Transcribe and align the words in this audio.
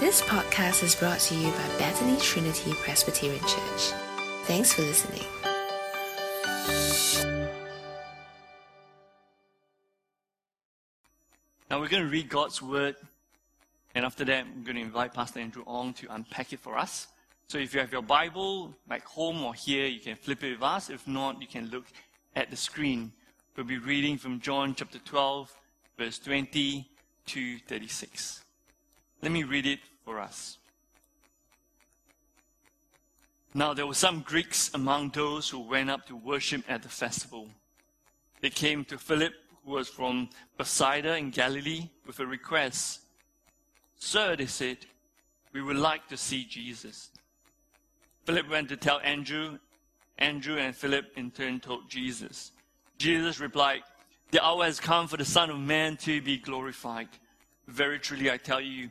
This 0.00 0.22
podcast 0.22 0.84
is 0.84 0.94
brought 0.94 1.18
to 1.18 1.34
you 1.34 1.50
by 1.50 1.68
Bethany 1.76 2.16
Trinity 2.20 2.72
Presbyterian 2.72 3.40
Church. 3.40 3.92
Thanks 4.44 4.72
for 4.72 4.82
listening. 4.82 5.24
Now 11.68 11.80
we're 11.80 11.88
going 11.88 12.04
to 12.04 12.08
read 12.08 12.28
God's 12.28 12.62
word, 12.62 12.94
and 13.96 14.04
after 14.04 14.24
that, 14.26 14.44
I'm 14.44 14.62
going 14.62 14.76
to 14.76 14.82
invite 14.82 15.14
Pastor 15.14 15.40
Andrew 15.40 15.64
Ong 15.66 15.92
to 15.94 16.06
unpack 16.14 16.52
it 16.52 16.60
for 16.60 16.78
us. 16.78 17.08
So 17.48 17.58
if 17.58 17.74
you 17.74 17.80
have 17.80 17.90
your 17.90 18.02
Bible 18.02 18.72
like 18.88 19.04
home 19.04 19.42
or 19.42 19.52
here, 19.52 19.86
you 19.86 19.98
can 19.98 20.14
flip 20.14 20.44
it 20.44 20.52
with 20.52 20.62
us. 20.62 20.90
If 20.90 21.08
not, 21.08 21.42
you 21.42 21.48
can 21.48 21.70
look 21.70 21.86
at 22.36 22.50
the 22.50 22.56
screen. 22.56 23.10
We'll 23.56 23.66
be 23.66 23.78
reading 23.78 24.16
from 24.16 24.38
John 24.38 24.76
chapter 24.76 25.00
12, 25.00 25.52
verse 25.98 26.20
20 26.20 26.88
to 27.26 27.58
36. 27.66 28.44
Let 29.22 29.32
me 29.32 29.42
read 29.44 29.66
it 29.66 29.80
for 30.04 30.18
us. 30.18 30.58
Now 33.54 33.74
there 33.74 33.86
were 33.86 33.94
some 33.94 34.20
Greeks 34.20 34.70
among 34.74 35.10
those 35.10 35.48
who 35.48 35.60
went 35.60 35.90
up 35.90 36.06
to 36.06 36.16
worship 36.16 36.62
at 36.68 36.82
the 36.82 36.88
festival. 36.88 37.48
They 38.40 38.50
came 38.50 38.84
to 38.84 38.98
Philip, 38.98 39.32
who 39.64 39.72
was 39.72 39.88
from 39.88 40.28
Bethsaida 40.56 41.16
in 41.16 41.30
Galilee, 41.30 41.88
with 42.06 42.20
a 42.20 42.26
request. 42.26 43.00
Sir, 43.96 44.36
they 44.36 44.46
said, 44.46 44.78
we 45.52 45.62
would 45.62 45.76
like 45.76 46.06
to 46.08 46.16
see 46.16 46.44
Jesus. 46.44 47.10
Philip 48.24 48.48
went 48.48 48.68
to 48.68 48.76
tell 48.76 49.00
Andrew. 49.02 49.58
Andrew 50.18 50.58
and 50.58 50.74
Philip 50.74 51.06
in 51.16 51.30
turn 51.30 51.60
told 51.60 51.88
Jesus. 51.88 52.52
Jesus 52.98 53.40
replied, 53.40 53.82
The 54.30 54.44
hour 54.44 54.64
has 54.64 54.78
come 54.78 55.08
for 55.08 55.16
the 55.16 55.24
Son 55.24 55.50
of 55.50 55.58
Man 55.58 55.96
to 55.98 56.20
be 56.20 56.36
glorified. 56.36 57.08
Very 57.66 57.98
truly 57.98 58.30
I 58.30 58.36
tell 58.36 58.60
you, 58.60 58.90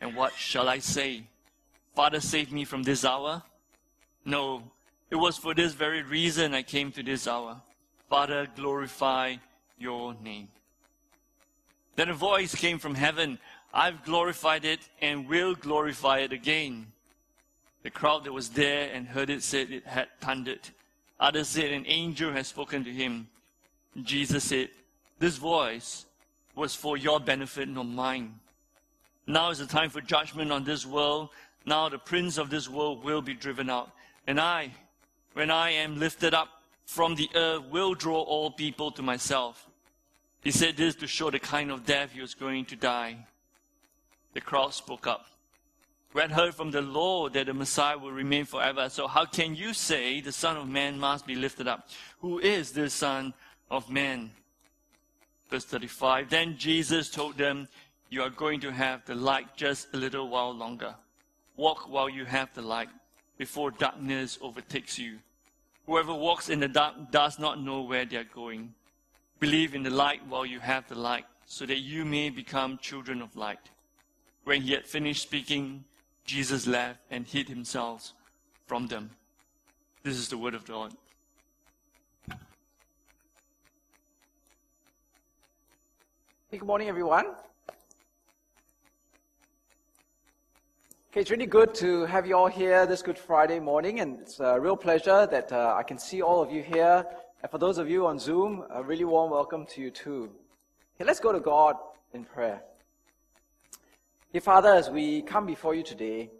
and 0.00 0.16
what 0.16 0.34
shall 0.34 0.68
I 0.68 0.78
say? 0.78 1.24
Father, 1.94 2.20
save 2.20 2.52
me 2.52 2.64
from 2.64 2.82
this 2.82 3.04
hour? 3.04 3.42
No, 4.24 4.62
it 5.10 5.16
was 5.16 5.36
for 5.36 5.54
this 5.54 5.72
very 5.74 6.02
reason 6.02 6.54
I 6.54 6.62
came 6.62 6.90
to 6.92 7.02
this 7.02 7.28
hour. 7.28 7.60
Father, 8.08 8.48
glorify 8.56 9.36
your 9.78 10.14
name. 10.22 10.48
Then 11.96 12.08
a 12.08 12.14
voice 12.14 12.54
came 12.54 12.78
from 12.78 12.94
heaven. 12.94 13.38
I've 13.72 14.04
glorified 14.04 14.64
it 14.64 14.80
and 15.00 15.28
will 15.28 15.54
glorify 15.54 16.18
it 16.18 16.32
again. 16.32 16.86
The 17.82 17.90
crowd 17.90 18.24
that 18.24 18.32
was 18.32 18.48
there 18.50 18.90
and 18.92 19.06
heard 19.06 19.30
it 19.30 19.42
said 19.42 19.70
it 19.70 19.86
had 19.86 20.08
thundered. 20.20 20.70
Others 21.20 21.48
said 21.48 21.70
an 21.70 21.84
angel 21.86 22.32
had 22.32 22.46
spoken 22.46 22.82
to 22.84 22.90
him. 22.90 23.28
Jesus 24.02 24.44
said, 24.44 24.70
This 25.18 25.36
voice 25.36 26.06
was 26.54 26.74
for 26.74 26.96
your 26.96 27.20
benefit, 27.20 27.68
not 27.68 27.86
mine. 27.86 28.40
Now 29.26 29.50
is 29.50 29.58
the 29.58 29.66
time 29.66 29.90
for 29.90 30.00
judgment 30.00 30.52
on 30.52 30.64
this 30.64 30.84
world. 30.84 31.30
Now 31.64 31.88
the 31.88 31.98
prince 31.98 32.36
of 32.38 32.50
this 32.50 32.68
world 32.68 33.04
will 33.04 33.22
be 33.22 33.34
driven 33.34 33.70
out. 33.70 33.90
And 34.26 34.40
I, 34.40 34.70
when 35.32 35.50
I 35.50 35.70
am 35.70 35.98
lifted 35.98 36.34
up 36.34 36.48
from 36.84 37.14
the 37.14 37.30
earth, 37.34 37.64
will 37.70 37.94
draw 37.94 38.20
all 38.20 38.50
people 38.50 38.90
to 38.92 39.02
myself. 39.02 39.68
He 40.42 40.50
said 40.50 40.76
this 40.76 40.94
to 40.96 41.06
show 41.06 41.30
the 41.30 41.38
kind 41.38 41.70
of 41.70 41.86
death 41.86 42.12
he 42.12 42.20
was 42.20 42.34
going 42.34 42.66
to 42.66 42.76
die. 42.76 43.16
The 44.34 44.42
crowd 44.42 44.74
spoke 44.74 45.06
up. 45.06 45.26
We 46.12 46.20
had 46.20 46.30
heard 46.30 46.54
from 46.54 46.70
the 46.70 46.82
Lord 46.82 47.32
that 47.32 47.46
the 47.46 47.54
Messiah 47.54 47.98
will 47.98 48.12
remain 48.12 48.44
forever. 48.44 48.88
So 48.88 49.08
how 49.08 49.24
can 49.24 49.56
you 49.56 49.72
say 49.72 50.20
the 50.20 50.30
Son 50.30 50.56
of 50.56 50.68
Man 50.68 50.98
must 50.98 51.26
be 51.26 51.34
lifted 51.34 51.66
up? 51.66 51.88
Who 52.20 52.38
is 52.38 52.70
the 52.72 52.88
Son 52.88 53.34
of 53.70 53.90
Man? 53.90 54.30
Verse 55.50 55.64
35. 55.64 56.30
Then 56.30 56.56
Jesus 56.56 57.10
told 57.10 57.36
them, 57.36 57.68
You 58.14 58.22
are 58.22 58.30
going 58.30 58.60
to 58.60 58.70
have 58.70 59.04
the 59.06 59.16
light 59.16 59.56
just 59.56 59.92
a 59.92 59.96
little 59.96 60.28
while 60.28 60.54
longer. 60.54 60.94
Walk 61.56 61.88
while 61.90 62.08
you 62.08 62.24
have 62.24 62.54
the 62.54 62.62
light, 62.62 62.88
before 63.38 63.72
darkness 63.72 64.38
overtakes 64.40 64.96
you. 65.00 65.18
Whoever 65.86 66.14
walks 66.14 66.48
in 66.48 66.60
the 66.60 66.68
dark 66.68 67.10
does 67.10 67.40
not 67.40 67.60
know 67.60 67.80
where 67.82 68.04
they 68.04 68.18
are 68.18 68.30
going. 68.32 68.72
Believe 69.40 69.74
in 69.74 69.82
the 69.82 69.90
light 69.90 70.24
while 70.28 70.46
you 70.46 70.60
have 70.60 70.86
the 70.86 70.94
light, 70.94 71.24
so 71.46 71.66
that 71.66 71.80
you 71.80 72.04
may 72.04 72.30
become 72.30 72.78
children 72.78 73.20
of 73.20 73.34
light. 73.34 73.68
When 74.44 74.62
he 74.62 74.74
had 74.74 74.86
finished 74.86 75.24
speaking, 75.24 75.84
Jesus 76.24 76.68
left 76.68 77.00
and 77.10 77.26
hid 77.26 77.48
himself 77.48 78.12
from 78.68 78.86
them. 78.86 79.10
This 80.04 80.14
is 80.14 80.28
the 80.28 80.38
word 80.38 80.54
of 80.54 80.64
God. 80.64 80.94
Good 86.52 86.62
morning, 86.62 86.88
everyone. 86.88 87.34
Okay, 91.14 91.20
it's 91.20 91.30
really 91.30 91.46
good 91.46 91.72
to 91.76 92.06
have 92.06 92.26
you 92.26 92.36
all 92.36 92.48
here 92.48 92.86
this 92.86 93.00
Good 93.00 93.16
Friday 93.16 93.60
morning, 93.60 94.00
and 94.00 94.18
it's 94.18 94.40
a 94.40 94.58
real 94.58 94.76
pleasure 94.76 95.28
that 95.30 95.52
uh, 95.52 95.76
I 95.78 95.84
can 95.84 95.96
see 95.96 96.22
all 96.22 96.42
of 96.42 96.50
you 96.50 96.60
here. 96.60 97.06
And 97.40 97.48
for 97.52 97.58
those 97.58 97.78
of 97.78 97.88
you 97.88 98.04
on 98.04 98.18
Zoom, 98.18 98.64
a 98.68 98.82
really 98.82 99.04
warm 99.04 99.30
welcome 99.30 99.64
to 99.66 99.80
you 99.80 99.92
too. 99.92 100.32
Okay, 100.96 101.04
let's 101.06 101.20
go 101.20 101.30
to 101.30 101.38
God 101.38 101.76
in 102.14 102.24
prayer. 102.24 102.64
Dear 104.32 104.40
Father, 104.40 104.70
as 104.70 104.90
we 104.90 105.22
come 105.22 105.46
before 105.46 105.72
you 105.72 105.84
today, 105.84 106.30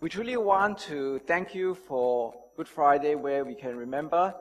we 0.00 0.08
truly 0.08 0.38
want 0.38 0.78
to 0.88 1.18
thank 1.26 1.54
you 1.54 1.74
for 1.74 2.32
Good 2.56 2.68
Friday, 2.68 3.16
where 3.16 3.44
we 3.44 3.54
can 3.54 3.76
remember 3.76 4.34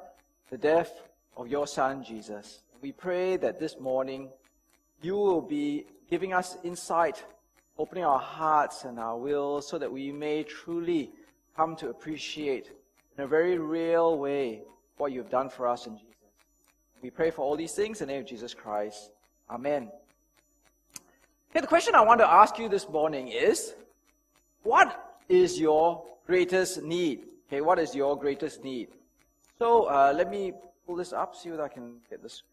the 0.51 0.57
death 0.57 1.01
of 1.35 1.49
your 1.49 1.67
Son, 1.67 2.01
Jesus. 2.01 2.61
We 2.81 2.93
pray 2.93 3.35
that 3.35 3.59
this 3.59 3.77
morning 3.77 4.29
you 5.01 5.17
will 5.17 5.41
be 5.41 5.85
giving 6.09 6.33
us 6.33 6.55
insight, 6.63 7.25
opening 7.77 8.03
our 8.03 8.19
hearts 8.19 8.83
and 8.83 8.99
our 8.99 9.17
wills 9.17 9.67
so 9.67 9.77
that 9.77 9.91
we 9.91 10.11
may 10.11 10.43
truly 10.43 11.11
come 11.55 11.75
to 11.75 11.89
appreciate 11.89 12.71
in 13.17 13.23
a 13.23 13.27
very 13.27 13.57
real 13.57 14.17
way 14.17 14.61
what 14.97 15.11
you've 15.11 15.29
done 15.29 15.49
for 15.49 15.67
us 15.67 15.87
in 15.87 15.97
Jesus. 15.97 16.09
We 17.01 17.09
pray 17.09 17.31
for 17.31 17.41
all 17.41 17.55
these 17.55 17.73
things 17.73 18.01
in 18.01 18.07
the 18.07 18.13
name 18.13 18.21
of 18.21 18.27
Jesus 18.27 18.53
Christ. 18.53 19.11
Amen. 19.49 19.91
Okay, 21.51 21.61
the 21.61 21.67
question 21.67 21.95
I 21.95 22.01
want 22.01 22.19
to 22.21 22.29
ask 22.29 22.57
you 22.57 22.69
this 22.69 22.87
morning 22.89 23.27
is 23.27 23.75
what 24.63 25.19
is 25.27 25.59
your 25.59 26.03
greatest 26.25 26.81
need? 26.81 27.25
Okay, 27.47 27.61
what 27.61 27.77
is 27.77 27.93
your 27.93 28.17
greatest 28.17 28.63
need? 28.63 28.87
So 29.59 29.83
uh, 29.83 30.13
let 30.15 30.31
me 30.31 30.53
pull 30.85 30.95
this 30.95 31.13
up, 31.13 31.35
see 31.35 31.49
whether 31.49 31.63
I 31.63 31.67
can 31.67 31.95
get 32.09 32.23
this 32.23 32.43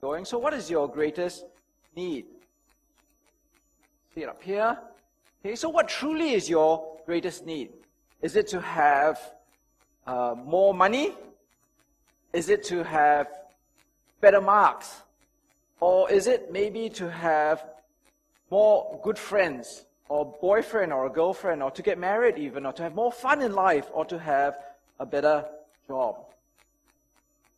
going. 0.00 0.24
So, 0.24 0.38
what 0.38 0.52
is 0.52 0.70
your 0.70 0.88
greatest 0.88 1.44
need? 1.96 2.26
See 4.14 4.22
it 4.22 4.28
up 4.28 4.42
here. 4.42 4.78
Okay, 5.44 5.56
so 5.56 5.70
what 5.70 5.88
truly 5.88 6.34
is 6.34 6.48
your 6.48 6.98
greatest 7.06 7.46
need? 7.46 7.70
Is 8.20 8.36
it 8.36 8.46
to 8.48 8.60
have 8.60 9.18
uh, 10.06 10.34
more 10.36 10.74
money? 10.74 11.14
Is 12.34 12.50
it 12.50 12.62
to 12.64 12.84
have 12.84 13.28
better 14.20 14.40
marks? 14.40 15.02
Or 15.80 16.10
is 16.10 16.26
it 16.26 16.52
maybe 16.52 16.90
to 16.90 17.10
have 17.10 17.64
more 18.50 19.00
good 19.02 19.18
friends, 19.18 19.86
or 20.10 20.36
boyfriend 20.42 20.92
or 20.92 21.06
a 21.06 21.10
girlfriend, 21.10 21.62
or 21.62 21.70
to 21.70 21.82
get 21.82 21.98
married 21.98 22.36
even, 22.36 22.66
or 22.66 22.72
to 22.74 22.82
have 22.82 22.94
more 22.94 23.10
fun 23.10 23.40
in 23.40 23.54
life, 23.54 23.88
or 23.94 24.04
to 24.04 24.18
have 24.18 24.58
a 25.00 25.06
better 25.06 25.46
job? 25.88 26.16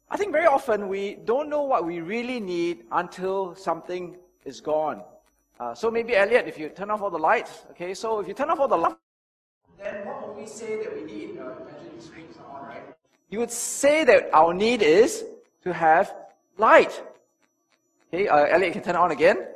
I 0.09 0.17
think 0.17 0.31
very 0.31 0.47
often 0.47 0.87
we 0.87 1.17
don't 1.25 1.49
know 1.49 1.62
what 1.62 1.85
we 1.85 2.01
really 2.01 2.39
need 2.39 2.85
until 2.93 3.56
something 3.56 4.17
is 4.45 4.61
gone. 4.61 5.03
Uh, 5.61 5.75
so 5.75 5.91
maybe 5.91 6.17
Elliot, 6.17 6.47
if 6.49 6.59
you 6.59 6.69
turn 6.69 6.91
off 6.91 7.03
all 7.03 7.11
the 7.11 7.19
lights, 7.19 7.65
okay. 7.71 7.95
So 7.95 8.19
if 8.21 8.27
you 8.27 8.35
turn 8.35 8.51
off 8.51 8.59
all 8.59 8.69
the 8.69 8.77
lights, 8.77 8.97
then 9.79 10.06
what 10.06 10.27
would 10.27 10.37
we 10.37 10.47
say 10.47 10.83
that 10.83 10.95
we 10.95 11.05
need? 11.05 11.39
Uh, 11.39 11.53
imagine 11.62 11.97
the 11.97 12.03
screens 12.03 12.37
are 12.39 12.61
on, 12.61 12.67
right? 12.67 12.83
You 13.31 13.39
would 13.39 13.51
say 13.51 14.05
that 14.05 14.31
our 14.33 14.53
need 14.53 14.83
is 14.83 15.25
to 15.62 15.73
have 15.73 16.15
light. 16.59 17.03
Okay, 18.12 18.27
uh, 18.29 18.45
Elliot 18.45 18.73
can 18.73 18.83
turn 18.83 18.97
it 18.97 18.99
on 18.99 19.11
again. 19.11 19.47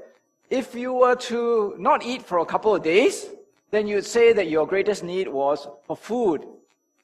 If 0.50 0.74
you 0.74 0.92
were 0.92 1.14
to 1.14 1.74
not 1.78 2.04
eat 2.04 2.22
for 2.22 2.38
a 2.38 2.46
couple 2.46 2.74
of 2.74 2.82
days, 2.82 3.26
then 3.70 3.86
you'd 3.86 4.06
say 4.06 4.32
that 4.32 4.48
your 4.48 4.66
greatest 4.66 5.04
need 5.04 5.28
was 5.28 5.68
for 5.86 5.96
food. 5.96 6.46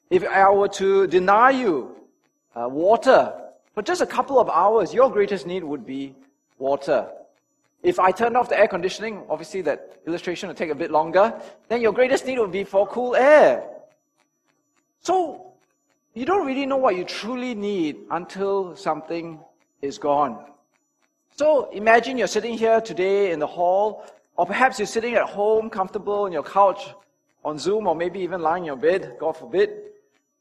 If 0.09 0.23
I 0.25 0.49
were 0.51 0.67
to 0.69 1.07
deny 1.07 1.51
you 1.51 1.95
uh, 2.55 2.67
water 2.69 3.33
for 3.73 3.83
just 3.83 4.01
a 4.01 4.05
couple 4.05 4.39
of 4.39 4.49
hours, 4.49 4.93
your 4.93 5.11
greatest 5.11 5.45
need 5.45 5.63
would 5.63 5.85
be 5.85 6.15
water. 6.57 7.07
If 7.85 7.99
I 7.99 8.09
turn 8.09 8.35
off 8.35 8.49
the 8.49 8.59
air 8.59 8.67
conditioning, 8.67 9.21
obviously 9.29 9.61
that 9.61 9.99
illustration 10.07 10.47
will 10.47 10.55
take 10.55 10.71
a 10.71 10.75
bit 10.75 10.89
longer, 10.89 11.39
then 11.69 11.81
your 11.81 11.93
greatest 11.93 12.25
need 12.25 12.39
would 12.39 12.51
be 12.51 12.63
for 12.63 12.87
cool 12.87 13.15
air. 13.15 13.63
So, 15.01 15.53
you 16.15 16.25
don't 16.25 16.47
really 16.47 16.65
know 16.65 16.77
what 16.77 16.95
you 16.95 17.03
truly 17.03 17.53
need 17.53 17.97
until 18.09 18.75
something 18.75 19.39
is 19.83 19.99
gone. 19.99 20.45
So, 21.35 21.69
imagine 21.73 22.17
you're 22.17 22.25
sitting 22.25 22.57
here 22.57 22.81
today 22.81 23.31
in 23.31 23.37
the 23.37 23.45
hall, 23.45 24.03
or 24.35 24.47
perhaps 24.47 24.79
you're 24.79 24.87
sitting 24.87 25.13
at 25.13 25.29
home 25.29 25.69
comfortable 25.69 26.23
on 26.23 26.31
your 26.31 26.41
couch 26.41 26.89
on 27.43 27.59
Zoom, 27.59 27.85
or 27.85 27.93
maybe 27.93 28.19
even 28.19 28.41
lying 28.41 28.63
in 28.63 28.67
your 28.67 28.77
bed, 28.77 29.17
God 29.19 29.37
forbid. 29.37 29.69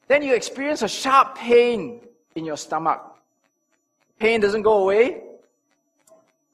Then 0.09 0.23
you 0.23 0.35
experience 0.35 0.81
a 0.81 0.89
sharp 0.89 1.37
pain 1.37 2.01
in 2.37 2.47
your 2.47 2.57
stomach. 2.57 3.03
Pain 4.19 4.41
doesn't 4.41 4.63
go 4.63 4.85
away, 4.85 5.24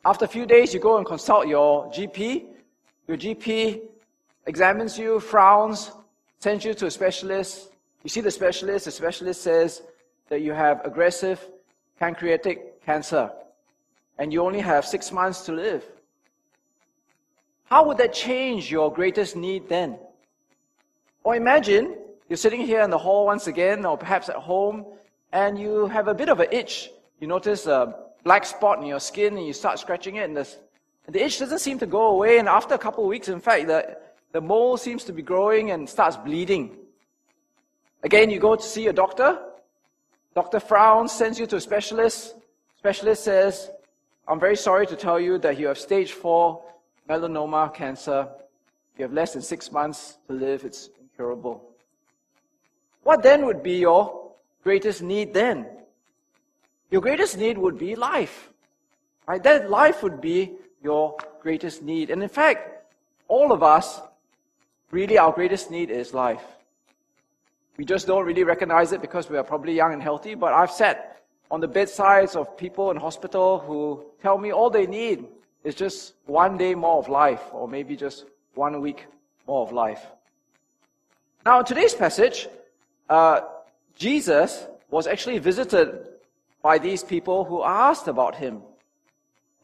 after 0.05 0.25
a 0.25 0.29
few 0.29 0.47
days, 0.47 0.73
you 0.73 0.81
go 0.81 0.97
and 0.97 1.06
consult 1.06 1.47
your 1.47 1.87
GP. 1.91 2.47
Your 3.06 3.17
GP 3.17 3.82
examines 4.47 4.99
you, 4.99 5.20
frowns, 5.20 5.93
sends 6.38 6.64
you 6.64 6.73
to 6.75 6.87
a 6.87 6.91
specialist. 6.91 7.70
You 8.02 8.08
see 8.08 8.23
the 8.23 8.31
specialist, 8.31 8.87
the 8.87 8.91
specialist 8.91 9.43
says 9.43 9.82
that 10.31 10.41
you 10.41 10.52
have 10.52 10.85
aggressive 10.87 11.47
pancreatic 11.99 12.82
cancer 12.85 13.31
and 14.19 14.32
you 14.32 14.43
only 14.43 14.61
have 14.61 14.87
six 14.87 15.12
months 15.12 15.43
to 15.43 15.52
live. 15.52 15.85
How 17.64 17.87
would 17.87 17.99
that 17.99 18.12
change 18.12 18.70
your 18.70 18.93
greatest 18.93 19.37
need 19.37 19.69
then? 19.69 19.99
Or 21.25 21.37
imagine 21.37 21.97
you're 22.29 22.37
sitting 22.37 22.62
here 22.62 22.81
in 22.81 22.91
the 22.91 22.99
hall 22.99 23.26
once 23.26 23.47
again, 23.47 23.85
or 23.85 23.99
perhaps 23.99 24.29
at 24.29 24.37
home, 24.37 24.87
and 25.32 25.58
you 25.58 25.87
have 25.87 26.08
a 26.08 26.14
bit 26.14 26.29
of 26.29 26.41
an 26.41 26.49
itch. 26.50 26.91
You 27.20 27.26
notice 27.26 27.67
a 27.67 27.94
black 28.25 28.44
spot 28.44 28.78
in 28.78 28.87
your 28.87 29.00
skin 29.00 29.37
and 29.37 29.46
you 29.46 29.52
start 29.52 29.78
scratching 29.78 30.17
it 30.17 30.25
and 30.25 30.37
the, 30.37 30.49
and 31.06 31.14
the 31.14 31.25
itch 31.25 31.38
doesn't 31.38 31.58
seem 31.58 31.78
to 31.78 31.87
go 31.87 32.08
away. 32.08 32.38
And 32.38 32.49
after 32.49 32.75
a 32.75 32.78
couple 32.78 33.05
of 33.05 33.08
weeks, 33.08 33.28
in 33.28 33.40
fact, 33.40 33.67
the, 33.67 33.96
the 34.32 34.40
mole 34.40 34.76
seems 34.76 35.05
to 35.05 35.12
be 35.12 35.22
growing 35.22 35.70
and 35.70 35.88
starts 35.88 36.17
bleeding. 36.17 36.76
Again, 38.02 38.31
you 38.31 38.38
go 38.38 38.56
to 38.56 38.62
see 38.62 38.87
a 38.87 38.93
doctor. 38.93 39.38
Doctor 40.34 40.61
frowns, 40.61 41.12
sends 41.12 41.38
you 41.38 41.46
to 41.46 41.56
a 41.56 41.61
specialist. 41.61 42.37
Specialist 42.78 43.25
says, 43.25 43.70
I'm 44.28 44.38
very 44.38 44.56
sorry 44.56 44.87
to 44.87 44.96
tell 44.96 45.19
you 45.19 45.38
that 45.38 45.58
you 45.58 45.66
have 45.66 45.78
stage 45.78 46.12
four 46.12 46.62
melanoma 47.08 47.75
cancer. 47.75 48.28
You 48.96 49.05
have 49.05 49.12
less 49.12 49.32
than 49.32 49.43
six 49.43 49.73
months 49.73 50.19
to 50.28 50.34
live. 50.34 50.64
It's 50.64 50.90
incurable. 51.00 51.64
What 53.02 53.23
then 53.23 53.44
would 53.46 53.62
be 53.62 53.78
your 53.78 54.32
greatest 54.62 55.02
need 55.02 55.34
then? 55.34 55.66
Your 56.90 57.00
greatest 57.00 57.38
need 57.38 57.56
would 57.58 57.78
be 57.78 57.94
life. 57.94 58.50
Right? 59.26 59.42
That 59.42 59.70
life 59.70 60.02
would 60.02 60.20
be 60.20 60.52
your 60.82 61.16
greatest 61.40 61.82
need. 61.82 62.10
And 62.10 62.22
in 62.22 62.28
fact, 62.28 62.84
all 63.28 63.52
of 63.52 63.62
us, 63.62 64.00
really 64.90 65.19
our 65.19 65.32
greatest 65.32 65.70
need 65.70 65.90
is 65.90 66.12
life. 66.12 66.42
We 67.76 67.84
just 67.84 68.06
don't 68.06 68.26
really 68.26 68.44
recognize 68.44 68.92
it 68.92 69.00
because 69.00 69.31
we 69.31 69.38
are 69.38 69.44
probably 69.44 69.75
young 69.75 69.92
and 69.92 70.02
healthy, 70.02 70.34
but 70.34 70.52
I've 70.52 70.70
sat 70.70 71.22
on 71.50 71.60
the 71.60 71.69
bedsides 71.69 72.37
of 72.37 72.56
people 72.56 72.90
in 72.90 72.96
hospital 72.96 73.58
who 73.58 74.04
tell 74.20 74.37
me 74.37 74.52
all 74.52 74.69
they 74.69 74.87
need 74.87 75.25
is 75.64 75.75
just 75.75 76.14
one 76.26 76.58
day 76.58 76.75
more 76.75 76.98
of 76.98 77.08
life, 77.08 77.42
or 77.52 77.69
maybe 77.69 77.96
just 77.96 78.25
one 78.54 78.81
week 78.81 79.06
more 79.46 79.62
of 79.62 79.72
life. 79.72 80.04
Now, 81.44 81.60
in 81.60 81.64
today's 81.64 81.94
passage, 81.94 82.48
uh, 83.08 83.40
Jesus 83.96 84.66
was 84.90 85.06
actually 85.06 85.38
visited 85.38 86.10
by 86.62 86.79
these 86.79 87.03
people 87.03 87.45
who 87.45 87.62
asked 87.62 88.09
about 88.09 88.35
him 88.35 88.62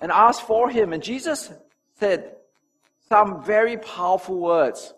and 0.00 0.10
asked 0.10 0.42
for 0.42 0.70
him. 0.70 0.92
And 0.92 1.02
Jesus 1.02 1.52
said 1.98 2.36
some 3.08 3.44
very 3.44 3.76
powerful 3.76 4.38
words. 4.38 4.94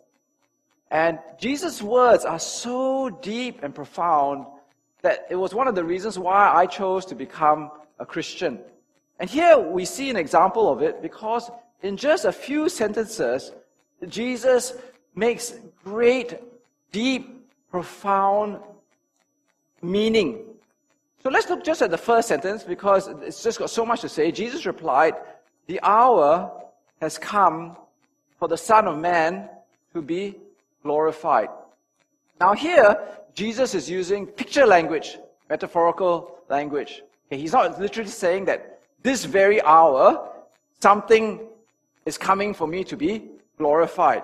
And 0.91 1.19
Jesus' 1.39 1.83
words 1.83 2.25
are 2.25 2.39
so 2.39 3.11
deep 3.11 3.63
and 3.63 3.75
profound 3.75 4.47
that 5.03 5.27
it 5.31 5.37
was 5.37 5.55
one 5.55 5.69
of 5.69 5.75
the 5.75 5.85
reasons 5.85 6.19
why 6.19 6.53
I 6.53 6.67
chose 6.67 7.05
to 7.07 7.15
become 7.15 7.71
a 7.99 8.07
Christian. 8.07 8.61
And 9.21 9.29
here 9.29 9.59
we 9.59 9.85
see 9.85 10.11
an 10.11 10.17
example 10.17 10.73
of 10.73 10.83
it 10.83 11.03
because 11.03 11.51
in 11.83 11.97
just 11.97 12.25
a 12.25 12.33
few 12.33 12.69
sentences, 12.69 13.53
Jesus 14.07 14.75
makes 15.15 15.55
great, 15.85 16.39
deep, 16.93 17.47
profound 17.71 18.61
meaning 19.83 20.48
so 21.23 21.31
let's 21.31 21.49
look 21.51 21.65
just 21.65 21.83
at 21.83 21.91
the 21.91 21.99
first 21.99 22.29
sentence 22.29 22.63
because 22.63 23.09
it's 23.09 23.43
just 23.43 23.59
got 23.59 23.71
so 23.71 23.85
much 23.85 24.03
to 24.03 24.09
say. 24.09 24.31
Jesus 24.31 24.67
replied, 24.67 25.15
The 25.67 25.81
hour 25.83 26.53
has 27.01 27.19
come 27.19 27.77
for 28.39 28.47
the 28.47 28.57
Son 28.57 28.87
of 28.87 28.99
Man 28.99 29.49
to 29.95 30.03
be 30.03 30.37
glorified. 30.83 31.49
Now, 32.41 32.55
here, 32.55 32.97
Jesus 33.35 33.75
is 33.75 33.91
using 33.91 34.27
picture 34.27 34.65
language, 34.65 35.19
metaphorical 35.51 36.39
language. 36.49 37.03
Okay, 37.27 37.41
he's 37.41 37.53
not 37.53 37.81
literally 37.81 38.11
saying 38.11 38.45
that 38.45 38.81
this 39.03 39.25
very 39.25 39.61
hour, 39.63 40.29
something 40.81 41.41
is 42.07 42.17
coming 42.17 42.55
for 42.55 42.69
me 42.69 42.85
to 42.85 42.97
be 42.97 43.25
glorified. 43.59 44.23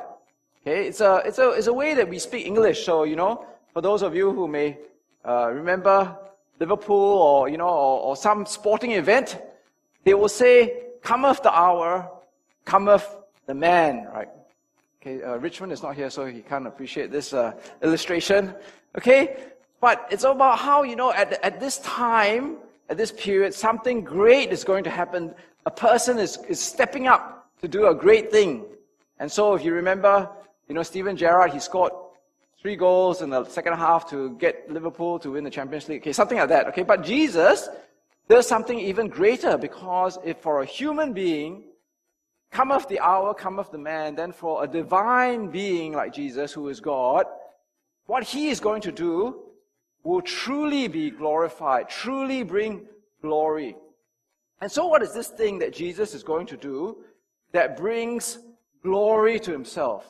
Okay, 0.62 0.86
it's 0.86 1.00
a, 1.00 1.22
it's 1.26 1.38
a, 1.38 1.50
it's 1.50 1.66
a 1.66 1.72
way 1.72 1.94
that 1.94 2.08
we 2.08 2.20
speak 2.20 2.46
English. 2.46 2.84
So, 2.86 3.02
you 3.02 3.16
know, 3.16 3.44
for 3.72 3.82
those 3.82 4.02
of 4.02 4.14
you 4.14 4.32
who 4.32 4.46
may 4.46 4.78
uh, 5.26 5.50
remember 5.50 6.16
Liverpool 6.60 6.96
or, 6.96 7.48
you 7.48 7.56
know, 7.56 7.68
or, 7.68 8.00
or 8.00 8.16
some 8.16 8.46
sporting 8.46 8.92
event, 8.92 9.38
they 10.04 10.14
will 10.14 10.28
say, 10.28 10.82
cometh 11.02 11.42
the 11.42 11.52
hour, 11.52 12.10
cometh 12.64 13.06
the 13.46 13.54
man, 13.54 14.06
right? 14.14 14.28
Okay, 15.00 15.22
uh, 15.22 15.36
Richmond 15.36 15.72
is 15.72 15.82
not 15.82 15.94
here, 15.94 16.08
so 16.08 16.24
he 16.24 16.40
can't 16.40 16.66
appreciate 16.66 17.10
this 17.10 17.34
uh, 17.34 17.52
illustration. 17.82 18.54
Okay, 18.96 19.36
but 19.80 20.06
it's 20.10 20.24
about 20.24 20.58
how, 20.58 20.82
you 20.82 20.96
know, 20.96 21.12
at, 21.12 21.32
at 21.44 21.60
this 21.60 21.78
time, 21.78 22.56
at 22.88 22.96
this 22.96 23.12
period, 23.12 23.52
something 23.52 24.02
great 24.02 24.50
is 24.50 24.64
going 24.64 24.84
to 24.84 24.90
happen. 24.90 25.34
A 25.66 25.70
person 25.70 26.18
is, 26.18 26.38
is 26.48 26.60
stepping 26.60 27.06
up 27.06 27.50
to 27.60 27.68
do 27.68 27.88
a 27.88 27.94
great 27.94 28.30
thing. 28.30 28.64
And 29.18 29.30
so 29.30 29.54
if 29.54 29.64
you 29.64 29.74
remember, 29.74 30.28
you 30.68 30.74
know, 30.74 30.82
Steven 30.82 31.16
Gerrard, 31.16 31.52
he 31.52 31.58
scored 31.58 31.92
three 32.64 32.76
goals 32.76 33.20
in 33.20 33.28
the 33.28 33.44
second 33.44 33.74
half 33.74 34.08
to 34.08 34.30
get 34.38 34.70
Liverpool 34.70 35.18
to 35.18 35.32
win 35.32 35.44
the 35.44 35.50
Champions 35.50 35.86
League. 35.86 36.00
Okay, 36.00 36.14
something 36.14 36.38
like 36.38 36.48
that. 36.48 36.66
Okay, 36.68 36.82
but 36.82 37.04
Jesus 37.04 37.68
does 38.26 38.48
something 38.48 38.80
even 38.80 39.06
greater 39.06 39.58
because 39.58 40.18
if 40.24 40.38
for 40.38 40.62
a 40.62 40.64
human 40.64 41.12
being, 41.12 41.64
cometh 42.50 42.88
the 42.88 42.98
hour, 43.00 43.34
cometh 43.34 43.70
the 43.70 43.76
man, 43.76 44.14
then 44.14 44.32
for 44.32 44.64
a 44.64 44.66
divine 44.66 45.48
being 45.48 45.92
like 45.92 46.14
Jesus, 46.14 46.54
who 46.54 46.70
is 46.70 46.80
God, 46.80 47.26
what 48.06 48.24
he 48.24 48.48
is 48.48 48.60
going 48.60 48.80
to 48.80 48.92
do 48.92 49.42
will 50.02 50.22
truly 50.22 50.88
be 50.88 51.10
glorified, 51.10 51.90
truly 51.90 52.42
bring 52.44 52.86
glory. 53.20 53.76
And 54.62 54.72
so, 54.72 54.86
what 54.86 55.02
is 55.02 55.12
this 55.12 55.28
thing 55.28 55.58
that 55.58 55.74
Jesus 55.74 56.14
is 56.14 56.22
going 56.22 56.46
to 56.46 56.56
do 56.56 56.96
that 57.52 57.76
brings 57.76 58.38
glory 58.82 59.38
to 59.40 59.52
himself? 59.52 60.06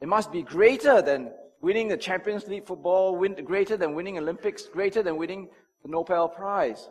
It 0.00 0.06
must 0.06 0.30
be 0.30 0.42
greater 0.42 1.02
than 1.02 1.32
winning 1.60 1.88
the 1.88 1.96
Champions 1.96 2.46
League 2.46 2.66
football, 2.66 3.16
win, 3.16 3.34
greater 3.44 3.76
than 3.76 3.94
winning 3.94 4.18
Olympics, 4.18 4.64
greater 4.64 5.02
than 5.02 5.16
winning 5.16 5.48
the 5.82 5.88
Nobel 5.88 6.28
Prize. 6.28 6.88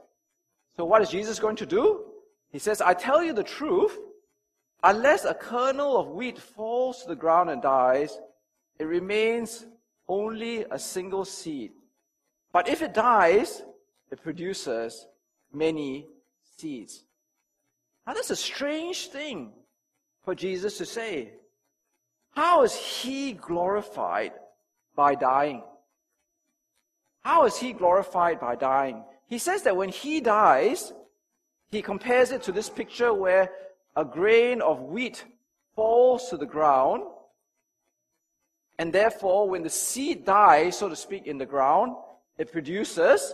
So 0.75 0.85
what 0.85 1.01
is 1.01 1.09
Jesus 1.09 1.39
going 1.39 1.55
to 1.57 1.65
do? 1.65 2.05
He 2.51 2.59
says, 2.59 2.81
I 2.81 2.93
tell 2.93 3.23
you 3.23 3.33
the 3.33 3.43
truth, 3.43 3.97
unless 4.83 5.25
a 5.25 5.33
kernel 5.33 5.97
of 5.97 6.09
wheat 6.09 6.37
falls 6.37 7.01
to 7.01 7.09
the 7.09 7.15
ground 7.15 7.49
and 7.49 7.61
dies, 7.61 8.19
it 8.77 8.85
remains 8.85 9.65
only 10.07 10.65
a 10.71 10.79
single 10.79 11.25
seed. 11.25 11.71
But 12.51 12.67
if 12.67 12.81
it 12.81 12.93
dies, 12.93 13.61
it 14.11 14.23
produces 14.23 15.05
many 15.53 16.07
seeds. 16.57 17.03
Now 18.07 18.13
that's 18.13 18.31
a 18.31 18.35
strange 18.35 19.07
thing 19.07 19.51
for 20.23 20.33
Jesus 20.33 20.77
to 20.77 20.85
say. 20.85 21.33
How 22.31 22.63
is 22.63 22.75
he 22.75 23.33
glorified 23.33 24.31
by 24.99 25.15
dying. 25.15 25.63
How 27.21 27.45
is 27.45 27.55
he 27.57 27.71
glorified 27.71 28.37
by 28.41 28.55
dying? 28.57 29.05
He 29.27 29.37
says 29.37 29.61
that 29.63 29.77
when 29.77 29.87
he 29.87 30.19
dies, 30.19 30.91
he 31.71 31.81
compares 31.81 32.31
it 32.31 32.43
to 32.43 32.51
this 32.51 32.69
picture 32.69 33.13
where 33.13 33.49
a 33.95 34.03
grain 34.03 34.61
of 34.61 34.81
wheat 34.81 35.23
falls 35.73 36.29
to 36.29 36.35
the 36.35 36.45
ground, 36.45 37.03
and 38.77 38.91
therefore, 38.91 39.49
when 39.49 39.63
the 39.63 39.69
seed 39.69 40.25
dies, 40.25 40.77
so 40.77 40.89
to 40.89 40.97
speak, 40.97 41.27
in 41.27 41.37
the 41.37 41.45
ground, 41.45 41.95
it 42.37 42.51
produces 42.51 43.33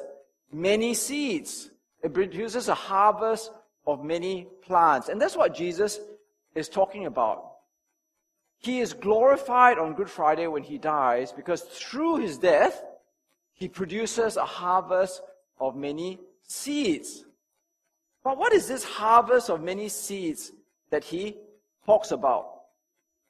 many 0.51 0.93
seeds. 0.93 1.71
It 2.03 2.13
produces 2.13 2.67
a 2.67 2.75
harvest 2.75 3.51
of 3.87 4.03
many 4.03 4.47
plants. 4.61 5.09
And 5.09 5.19
that's 5.19 5.35
what 5.35 5.55
Jesus 5.55 5.99
is 6.53 6.69
talking 6.69 7.07
about. 7.07 7.54
He 8.65 8.79
is 8.79 8.93
glorified 8.93 9.77
on 9.77 9.93
Good 9.93 10.09
Friday 10.09 10.47
when 10.47 10.63
he 10.63 10.77
dies 10.77 11.31
because 11.31 11.61
through 11.61 12.17
his 12.17 12.37
death, 12.37 12.83
he 13.53 13.67
produces 13.67 14.37
a 14.37 14.45
harvest 14.45 15.21
of 15.59 15.75
many 15.75 16.19
seeds. 16.41 17.25
But 18.23 18.37
what 18.37 18.53
is 18.53 18.67
this 18.67 18.83
harvest 18.83 19.49
of 19.49 19.61
many 19.61 19.87
seeds 19.87 20.51
that 20.89 21.03
he 21.03 21.35
talks 21.85 22.11
about. 22.11 22.47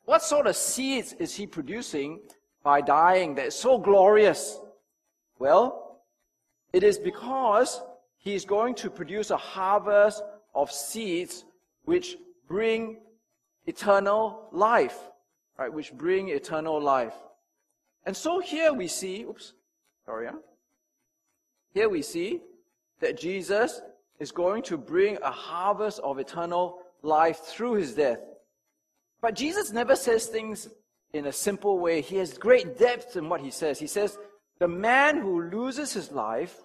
What 0.05 0.21
sort 0.23 0.47
of 0.47 0.55
seeds 0.55 1.13
is 1.13 1.35
he 1.35 1.47
producing 1.47 2.19
by 2.63 2.81
dying 2.81 3.35
that 3.35 3.47
is 3.47 3.55
so 3.55 3.77
glorious? 3.77 4.59
Well, 5.39 5.99
it 6.71 6.83
is 6.83 6.97
because 6.97 7.81
he 8.17 8.35
is 8.35 8.45
going 8.45 8.75
to 8.75 8.89
produce 8.89 9.31
a 9.31 9.37
harvest 9.37 10.23
of 10.53 10.71
seeds 10.71 11.43
which 11.83 12.17
bring 12.47 12.97
eternal 13.65 14.47
life, 14.51 14.97
right? 15.57 15.73
Which 15.73 15.93
bring 15.93 16.29
eternal 16.29 16.81
life. 16.81 17.13
And 18.05 18.15
so 18.15 18.39
here 18.39 18.73
we 18.73 18.87
see, 18.87 19.23
oops, 19.23 19.53
sorry, 20.05 20.27
huh? 20.27 20.37
here 21.73 21.89
we 21.89 22.01
see 22.01 22.41
that 23.01 23.19
Jesus 23.19 23.81
is 24.19 24.31
going 24.31 24.63
to 24.63 24.77
bring 24.77 25.17
a 25.21 25.31
harvest 25.31 25.99
of 25.99 26.19
eternal 26.19 26.79
life 27.01 27.39
through 27.39 27.73
his 27.73 27.93
death. 27.93 28.19
But 29.21 29.35
Jesus 29.35 29.71
never 29.71 29.95
says 29.95 30.27
things 30.27 30.69
in 31.13 31.25
a 31.25 31.31
simple 31.31 31.79
way. 31.79 32.01
He 32.01 32.17
has 32.17 32.37
great 32.37 32.77
depth 32.77 33.17
in 33.17 33.27
what 33.27 33.41
he 33.41 33.51
says. 33.51 33.79
He 33.79 33.87
says, 33.87 34.17
the 34.59 34.67
man 34.67 35.19
who 35.19 35.41
loses 35.43 35.91
his 35.93 36.11
life, 36.11 36.55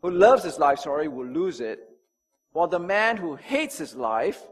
who 0.00 0.10
loves 0.10 0.42
his 0.42 0.58
life, 0.58 0.80
sorry, 0.80 1.06
will 1.06 1.26
lose 1.26 1.60
it, 1.60 1.80
while 2.52 2.66
the 2.66 2.78
man 2.78 3.16
who 3.16 3.36
hates 3.36 3.78
his 3.78 3.94
life 3.94 4.42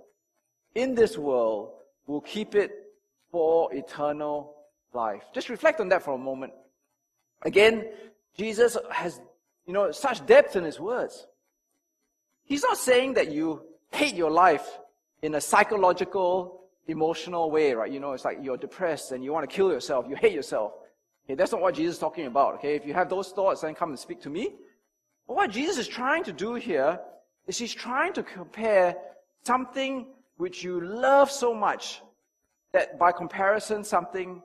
in 0.74 0.94
this 0.94 1.18
world 1.18 1.72
will 2.06 2.20
keep 2.20 2.54
it 2.54 2.89
for 3.30 3.72
eternal 3.74 4.54
life. 4.92 5.22
Just 5.34 5.48
reflect 5.48 5.80
on 5.80 5.88
that 5.88 6.02
for 6.02 6.14
a 6.14 6.18
moment. 6.18 6.52
Again, 7.42 7.86
Jesus 8.36 8.76
has, 8.90 9.20
you 9.66 9.72
know, 9.72 9.90
such 9.92 10.24
depth 10.26 10.56
in 10.56 10.64
his 10.64 10.78
words. 10.80 11.26
He's 12.44 12.62
not 12.62 12.76
saying 12.76 13.14
that 13.14 13.30
you 13.30 13.62
hate 13.92 14.14
your 14.14 14.30
life 14.30 14.66
in 15.22 15.34
a 15.34 15.40
psychological, 15.40 16.62
emotional 16.86 17.50
way, 17.50 17.74
right? 17.74 17.90
You 17.90 18.00
know, 18.00 18.12
it's 18.12 18.24
like 18.24 18.38
you're 18.42 18.56
depressed 18.56 19.12
and 19.12 19.22
you 19.22 19.32
want 19.32 19.48
to 19.48 19.54
kill 19.54 19.70
yourself, 19.70 20.06
you 20.08 20.16
hate 20.16 20.32
yourself. 20.32 20.72
Okay, 21.24 21.34
that's 21.34 21.52
not 21.52 21.60
what 21.60 21.74
Jesus 21.74 21.94
is 21.94 22.00
talking 22.00 22.26
about. 22.26 22.54
Okay, 22.54 22.74
if 22.74 22.86
you 22.86 22.94
have 22.94 23.08
those 23.08 23.28
thoughts, 23.30 23.60
then 23.60 23.74
come 23.74 23.90
and 23.90 23.98
speak 23.98 24.20
to 24.22 24.30
me. 24.30 24.50
But 25.28 25.36
what 25.36 25.50
Jesus 25.50 25.78
is 25.78 25.86
trying 25.86 26.24
to 26.24 26.32
do 26.32 26.54
here 26.54 26.98
is 27.46 27.56
he's 27.56 27.74
trying 27.74 28.12
to 28.14 28.22
compare 28.22 28.96
something 29.44 30.06
which 30.38 30.64
you 30.64 30.80
love 30.80 31.30
so 31.30 31.54
much 31.54 32.02
that 32.72 32.98
by 32.98 33.12
comparison, 33.12 33.84
something 33.84 34.42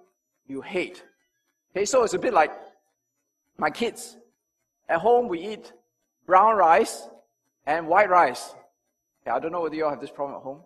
you 0.48 0.62
hate. 0.62 1.04
Okay, 1.72 1.86
so 1.86 2.04
it's 2.04 2.14
a 2.14 2.20
bit 2.20 2.34
like 2.34 2.52
my 3.58 3.70
kids. 3.70 4.18
At 4.88 5.00
home, 5.00 5.28
we 5.28 5.40
eat 5.40 5.74
brown 6.26 6.56
rice 6.56 7.08
and 7.66 7.88
white 7.88 8.10
rice. 8.10 8.54
Okay, 9.22 9.36
I 9.36 9.40
don't 9.40 9.52
know 9.52 9.62
whether 9.62 9.76
you 9.76 9.84
all 9.84 9.90
have 9.90 10.02
this 10.02 10.12
problem 10.12 10.38
at 10.38 10.44
home. 10.44 10.60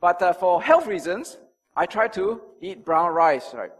But 0.00 0.20
uh, 0.22 0.32
for 0.32 0.62
health 0.62 0.86
reasons, 0.86 1.38
I 1.76 1.86
try 1.86 2.08
to 2.08 2.40
eat 2.60 2.84
brown 2.84 3.12
rice, 3.12 3.54
right? 3.54 3.72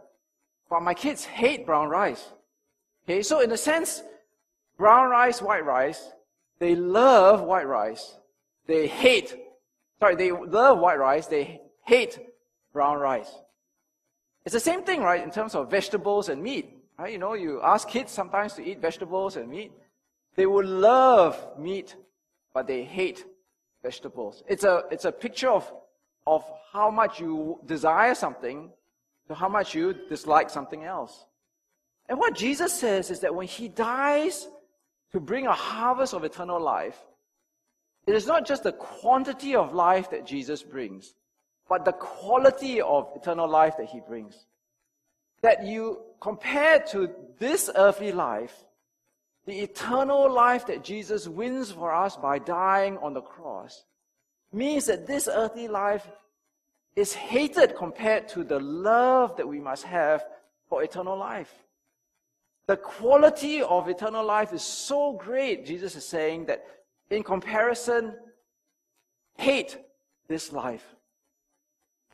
But 0.69 0.81
my 0.81 0.93
kids 0.93 1.23
hate 1.23 1.65
brown 1.65 1.89
rice. 1.89 2.29
Okay, 3.05 3.21
so 3.21 3.39
in 3.41 3.51
a 3.51 3.57
sense, 3.57 4.03
brown 4.77 5.09
rice, 5.09 5.41
white 5.41 5.63
rice, 5.63 6.11
they 6.59 6.75
love 6.75 7.41
white 7.41 7.67
rice. 7.67 8.15
They 8.65 8.87
hate, 8.87 9.35
sorry, 9.99 10.15
they 10.15 10.31
love 10.31 10.79
white 10.79 10.99
rice. 10.99 11.27
They 11.27 11.61
hate 11.85 12.19
brown 12.75 12.97
rice. 12.99 13.33
It's 14.45 14.53
the 14.53 14.67
same 14.71 14.83
thing, 14.83 15.01
right, 15.01 15.23
in 15.23 15.31
terms 15.31 15.55
of 15.55 15.71
vegetables 15.71 16.29
and 16.29 16.43
meat. 16.49 16.67
Right? 16.99 17.13
You 17.13 17.21
know, 17.23 17.33
you 17.33 17.61
ask 17.73 17.87
kids 17.87 18.11
sometimes 18.11 18.53
to 18.53 18.61
eat 18.69 18.79
vegetables 18.89 19.37
and 19.37 19.49
meat. 19.49 19.71
They 20.35 20.45
will 20.45 20.67
love 20.91 21.33
meat, 21.57 21.95
but 22.53 22.67
they 22.67 22.83
hate 22.83 23.25
vegetables. 23.81 24.43
It's 24.47 24.65
a, 24.65 24.83
it's 24.91 25.05
a 25.05 25.11
picture 25.11 25.49
of, 25.49 25.71
of 26.27 26.43
how 26.73 26.91
much 26.91 27.19
you 27.19 27.59
desire 27.65 28.13
something 28.13 28.69
to 29.27 29.33
how 29.33 29.49
much 29.49 29.73
you 29.73 29.95
dislike 30.09 30.49
something 30.49 30.83
else. 30.83 31.25
And 32.09 32.19
what 32.19 32.35
Jesus 32.35 32.71
says 32.73 33.09
is 33.09 33.21
that 33.21 33.33
when 33.33 33.47
he 33.47 33.67
dies 33.67 34.47
to 35.13 35.19
bring 35.19 35.47
a 35.47 35.53
harvest 35.53 36.13
of 36.13 36.23
eternal 36.23 36.61
life, 36.61 36.99
it 38.05 38.13
is 38.13 38.27
not 38.27 38.45
just 38.45 38.63
the 38.63 38.73
quantity 38.73 39.55
of 39.55 39.73
life 39.73 40.11
that 40.11 40.27
Jesus 40.27 40.61
brings, 40.61 41.15
but 41.67 41.85
the 41.85 41.93
quality 41.93 42.81
of 42.81 43.09
eternal 43.15 43.47
life 43.47 43.75
that 43.77 43.87
he 43.87 43.99
brings. 43.99 44.45
That 45.41 45.65
you 45.65 46.01
compare 46.19 46.79
to 46.91 47.09
this 47.39 47.69
earthly 47.75 48.11
life, 48.11 48.63
the 49.45 49.59
eternal 49.59 50.31
life 50.31 50.67
that 50.67 50.83
Jesus 50.83 51.27
wins 51.27 51.71
for 51.71 51.93
us 51.93 52.15
by 52.15 52.39
dying 52.39 52.97
on 52.97 53.13
the 53.13 53.21
cross 53.21 53.83
means 54.51 54.85
that 54.85 55.05
this 55.05 55.27
earthly 55.31 55.67
life 55.67 56.07
is 56.95 57.13
hated 57.13 57.75
compared 57.75 58.27
to 58.29 58.43
the 58.43 58.59
love 58.59 59.35
that 59.37 59.47
we 59.47 59.59
must 59.59 59.83
have 59.83 60.25
for 60.69 60.83
eternal 60.83 61.17
life. 61.17 61.53
The 62.67 62.77
quality 62.77 63.61
of 63.61 63.89
eternal 63.89 64.25
life 64.25 64.53
is 64.53 64.63
so 64.63 65.13
great, 65.13 65.65
Jesus 65.65 65.95
is 65.95 66.05
saying, 66.05 66.45
that 66.45 66.65
in 67.09 67.21
comparison, 67.21 68.15
hate 69.37 69.77
this 70.27 70.51
life. 70.51 70.95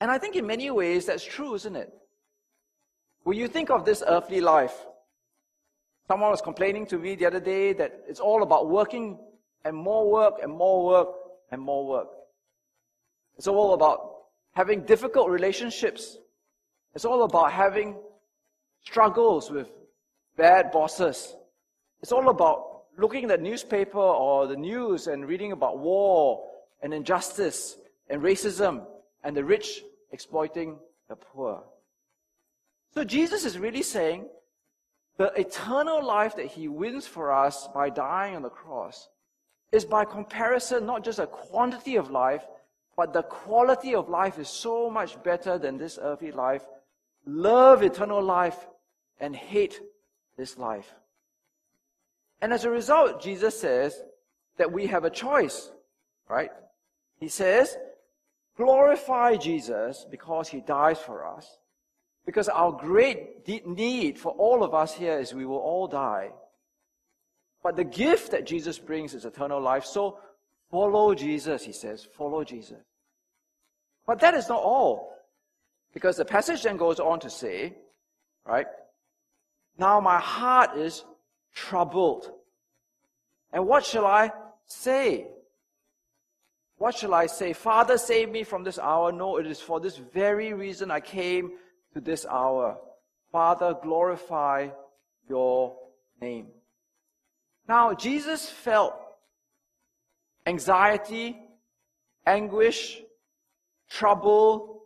And 0.01 0.09
I 0.09 0.17
think 0.17 0.35
in 0.35 0.47
many 0.47 0.71
ways 0.71 1.05
that's 1.05 1.23
true, 1.23 1.53
isn't 1.53 1.75
it? 1.75 1.93
When 3.23 3.37
you 3.37 3.47
think 3.47 3.69
of 3.69 3.85
this 3.85 4.03
earthly 4.07 4.41
life, 4.41 4.73
someone 6.07 6.31
was 6.31 6.41
complaining 6.41 6.87
to 6.87 6.97
me 6.97 7.13
the 7.13 7.27
other 7.27 7.39
day 7.39 7.73
that 7.73 8.01
it's 8.07 8.19
all 8.19 8.41
about 8.41 8.67
working 8.67 9.19
and 9.63 9.77
more 9.77 10.09
work 10.09 10.39
and 10.41 10.51
more 10.51 10.83
work 10.83 11.07
and 11.51 11.61
more 11.61 11.85
work. 11.85 12.07
It's 13.37 13.47
all 13.47 13.75
about 13.75 13.99
having 14.53 14.85
difficult 14.85 15.29
relationships. 15.29 16.17
It's 16.95 17.05
all 17.05 17.23
about 17.23 17.51
having 17.51 17.95
struggles 18.83 19.51
with 19.51 19.67
bad 20.35 20.71
bosses. 20.71 21.35
It's 22.01 22.11
all 22.11 22.29
about 22.29 22.85
looking 22.97 23.25
at 23.25 23.37
the 23.37 23.37
newspaper 23.37 23.99
or 23.99 24.47
the 24.47 24.57
news 24.57 25.05
and 25.05 25.27
reading 25.27 25.51
about 25.51 25.77
war 25.77 26.43
and 26.81 26.91
injustice 26.91 27.77
and 28.09 28.19
racism 28.23 28.87
and 29.23 29.37
the 29.37 29.45
rich 29.45 29.83
exploiting 30.11 30.77
the 31.09 31.15
poor. 31.15 31.63
So 32.93 33.03
Jesus 33.03 33.45
is 33.45 33.57
really 33.57 33.83
saying 33.83 34.27
the 35.17 35.31
eternal 35.39 36.03
life 36.03 36.35
that 36.35 36.47
he 36.47 36.67
wins 36.67 37.07
for 37.07 37.31
us 37.31 37.67
by 37.73 37.89
dying 37.89 38.35
on 38.35 38.41
the 38.41 38.49
cross 38.49 39.09
is 39.71 39.85
by 39.85 40.03
comparison 40.03 40.85
not 40.85 41.03
just 41.03 41.19
a 41.19 41.27
quantity 41.27 41.95
of 41.95 42.11
life, 42.11 42.45
but 42.97 43.13
the 43.13 43.23
quality 43.23 43.95
of 43.95 44.09
life 44.09 44.37
is 44.37 44.49
so 44.49 44.89
much 44.89 45.21
better 45.23 45.57
than 45.57 45.77
this 45.77 45.97
earthly 46.01 46.31
life. 46.31 46.63
Love 47.25 47.83
eternal 47.83 48.21
life 48.21 48.67
and 49.19 49.35
hate 49.35 49.79
this 50.37 50.57
life. 50.57 50.93
And 52.41 52.51
as 52.51 52.65
a 52.65 52.69
result, 52.69 53.21
Jesus 53.21 53.59
says 53.59 54.01
that 54.57 54.71
we 54.71 54.87
have 54.87 55.05
a 55.05 55.09
choice, 55.09 55.71
right? 56.27 56.51
He 57.17 57.27
says, 57.27 57.77
glorify 58.57 59.35
Jesus 59.35 60.05
because 60.09 60.47
he 60.49 60.61
dies 60.61 60.99
for 60.99 61.25
us. 61.25 61.57
Because 62.25 62.49
our 62.49 62.71
great 62.71 63.47
need 63.65 64.19
for 64.19 64.31
all 64.33 64.63
of 64.63 64.73
us 64.73 64.93
here 64.93 65.17
is 65.19 65.33
we 65.33 65.45
will 65.45 65.57
all 65.57 65.87
die. 65.87 66.29
But 67.63 67.75
the 67.75 67.83
gift 67.83 68.31
that 68.31 68.45
Jesus 68.45 68.77
brings 68.77 69.13
is 69.13 69.25
eternal 69.25 69.61
life. 69.61 69.85
So 69.85 70.19
follow 70.69 71.15
Jesus, 71.15 71.63
he 71.63 71.73
says. 71.73 72.07
Follow 72.17 72.43
Jesus. 72.43 72.79
But 74.05 74.19
that 74.19 74.33
is 74.33 74.49
not 74.49 74.61
all. 74.61 75.13
Because 75.93 76.17
the 76.17 76.25
passage 76.25 76.63
then 76.63 76.77
goes 76.77 76.99
on 76.99 77.19
to 77.21 77.29
say, 77.29 77.75
right? 78.45 78.67
Now 79.77 79.99
my 79.99 80.19
heart 80.19 80.77
is 80.77 81.03
troubled. 81.53 82.31
And 83.51 83.67
what 83.67 83.85
shall 83.85 84.05
I 84.05 84.31
say? 84.65 85.27
What 86.81 86.97
shall 86.97 87.13
I 87.13 87.27
say? 87.27 87.53
Father, 87.53 87.95
save 87.95 88.31
me 88.31 88.43
from 88.43 88.63
this 88.63 88.79
hour. 88.79 89.11
No, 89.11 89.37
it 89.37 89.45
is 89.45 89.61
for 89.61 89.79
this 89.79 89.97
very 89.97 90.51
reason 90.51 90.89
I 90.89 90.99
came 90.99 91.51
to 91.93 92.01
this 92.01 92.25
hour. 92.25 92.75
Father, 93.31 93.75
glorify 93.83 94.69
your 95.29 95.75
name. 96.19 96.47
Now, 97.69 97.93
Jesus 97.93 98.49
felt 98.49 98.95
anxiety, 100.47 101.37
anguish, 102.25 102.99
trouble, 103.87 104.85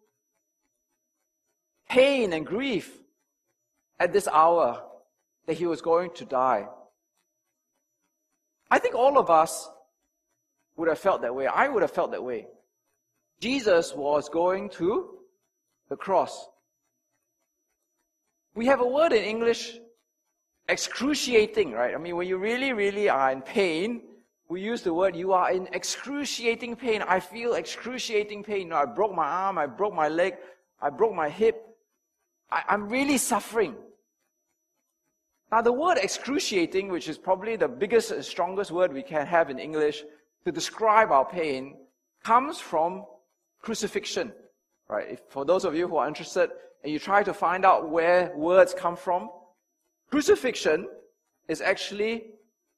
pain, 1.88 2.34
and 2.34 2.46
grief 2.46 2.92
at 4.02 4.12
this 4.12 4.28
hour 4.28 4.84
that 5.46 5.54
he 5.54 5.66
was 5.66 5.82
going 5.82 6.12
to 6.16 6.26
die. 6.26 6.68
I 8.70 8.80
think 8.80 8.96
all 8.96 9.18
of 9.18 9.30
us 9.30 9.70
would 10.78 10.90
have 10.90 11.00
felt 11.00 11.22
that 11.22 11.34
way. 11.34 11.48
I 11.48 11.68
would 11.68 11.82
have 11.82 11.92
felt 11.92 12.12
that 12.12 12.24
way. 12.24 12.48
Jesus 13.40 13.94
was 13.94 14.30
going 14.30 14.70
to 14.72 15.10
the 15.90 15.96
cross. 15.96 16.50
We 18.56 18.66
have 18.68 18.82
a 18.82 18.88
word 18.88 19.12
in 19.12 19.24
English, 19.24 19.78
excruciating, 20.70 21.72
right? 21.72 21.94
I 21.94 21.98
mean, 21.98 22.16
when 22.16 22.28
you 22.28 22.38
really, 22.38 22.74
really 22.74 23.10
are 23.10 23.32
in 23.32 23.42
pain, 23.42 24.02
we 24.48 24.62
use 24.62 24.82
the 24.82 24.94
word, 24.94 25.16
you 25.16 25.34
are 25.34 25.52
in 25.52 25.68
excruciating 25.74 26.76
pain. 26.76 27.02
I 27.02 27.20
feel 27.20 27.56
excruciating 27.56 28.44
pain. 28.44 28.62
You 28.62 28.66
know, 28.70 28.78
I 28.78 28.86
broke 28.86 29.14
my 29.14 29.26
arm, 29.26 29.58
I 29.58 29.66
broke 29.66 29.94
my 29.94 30.08
leg, 30.08 30.36
I 30.82 30.90
broke 30.90 31.16
my 31.16 31.30
hip. 31.30 31.62
I, 32.52 32.64
I'm 32.70 32.88
really 32.88 33.18
suffering. 33.18 33.76
Now, 35.52 35.62
the 35.62 35.72
word 35.72 35.98
excruciating, 35.98 36.90
which 36.90 37.08
is 37.08 37.18
probably 37.18 37.56
the 37.56 37.68
biggest 37.68 38.12
and 38.12 38.24
strongest 38.24 38.72
word 38.72 38.94
we 38.94 39.04
can 39.04 39.26
have 39.26 39.50
in 39.50 39.60
English 39.60 40.04
to 40.46 40.52
describe 40.52 41.12
our 41.12 41.26
pain, 41.26 41.76
comes 42.24 42.60
from 42.60 43.06
crucifixion. 43.62 44.32
Right? 44.88 45.08
If, 45.12 45.22
for 45.30 45.46
those 45.46 45.66
of 45.66 45.76
you 45.76 45.88
who 45.88 45.98
are 45.98 46.08
interested 46.08 46.52
and 46.84 46.94
you 46.94 47.00
try 47.00 47.24
to 47.24 47.34
find 47.34 47.66
out 47.66 47.90
where 47.90 48.32
words 48.36 48.74
come 48.74 48.96
from, 48.96 49.30
crucifixion 50.10 50.88
is 51.48 51.62
actually 51.62 52.26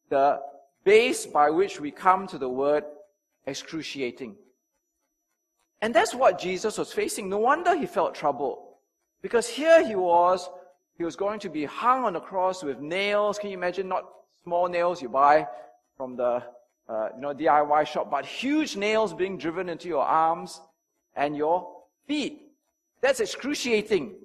the 0.10 0.40
base 0.84 1.26
by 1.26 1.50
which 1.50 1.82
we 1.82 1.92
come 1.92 2.28
to 2.28 2.38
the 2.38 2.48
word 2.48 2.84
excruciating. 3.46 4.36
And 5.82 5.94
that's 5.94 6.16
what 6.16 6.40
Jesus 6.40 6.78
was 6.78 6.94
facing. 6.94 7.30
No 7.30 7.38
wonder 7.38 7.76
he 7.76 7.86
felt 7.86 8.16
troubled. 8.16 8.60
Because 9.22 9.48
here 9.48 9.86
he 9.86 9.96
was, 9.96 10.50
he 10.98 11.04
was 11.04 11.16
going 11.16 11.40
to 11.42 11.50
be 11.50 11.66
hung 11.66 12.06
on 12.06 12.14
the 12.14 12.20
cross 12.20 12.64
with 12.64 12.80
nails. 12.80 13.38
Can 13.38 13.50
you 13.50 13.58
imagine? 13.58 13.88
Not 13.88 14.06
small 14.44 14.68
nails 14.68 15.02
you 15.02 15.10
buy 15.10 15.48
from 15.98 16.16
the 16.16 16.44
uh, 16.90 17.10
you 17.16 17.22
know, 17.22 17.34
DIY 17.34 17.88
shop, 17.88 18.10
but 18.10 18.26
huge 18.26 18.76
nails 18.76 19.14
being 19.14 19.38
driven 19.38 19.70
into 19.70 19.88
your 19.88 20.04
arms 20.04 20.62
and 21.16 21.36
your 21.36 21.70
feet. 22.08 22.42
That's 23.02 23.20
excruciating. 23.20 24.16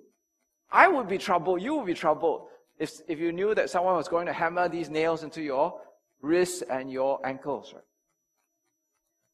I 0.70 0.88
would 0.88 1.08
be 1.08 1.18
troubled. 1.18 1.60
You 1.60 1.76
would 1.76 1.86
be 1.86 1.94
troubled 1.94 2.48
if, 2.78 3.00
if 3.08 3.18
you 3.18 3.32
knew 3.32 3.54
that 3.54 3.68
someone 3.68 3.96
was 3.96 4.08
going 4.08 4.26
to 4.26 4.32
hammer 4.32 4.68
these 4.68 4.88
nails 4.88 5.22
into 5.22 5.42
your 5.42 5.80
wrists 6.20 6.62
and 6.62 6.90
your 6.90 7.24
ankles. 7.26 7.72
Right? 7.74 7.84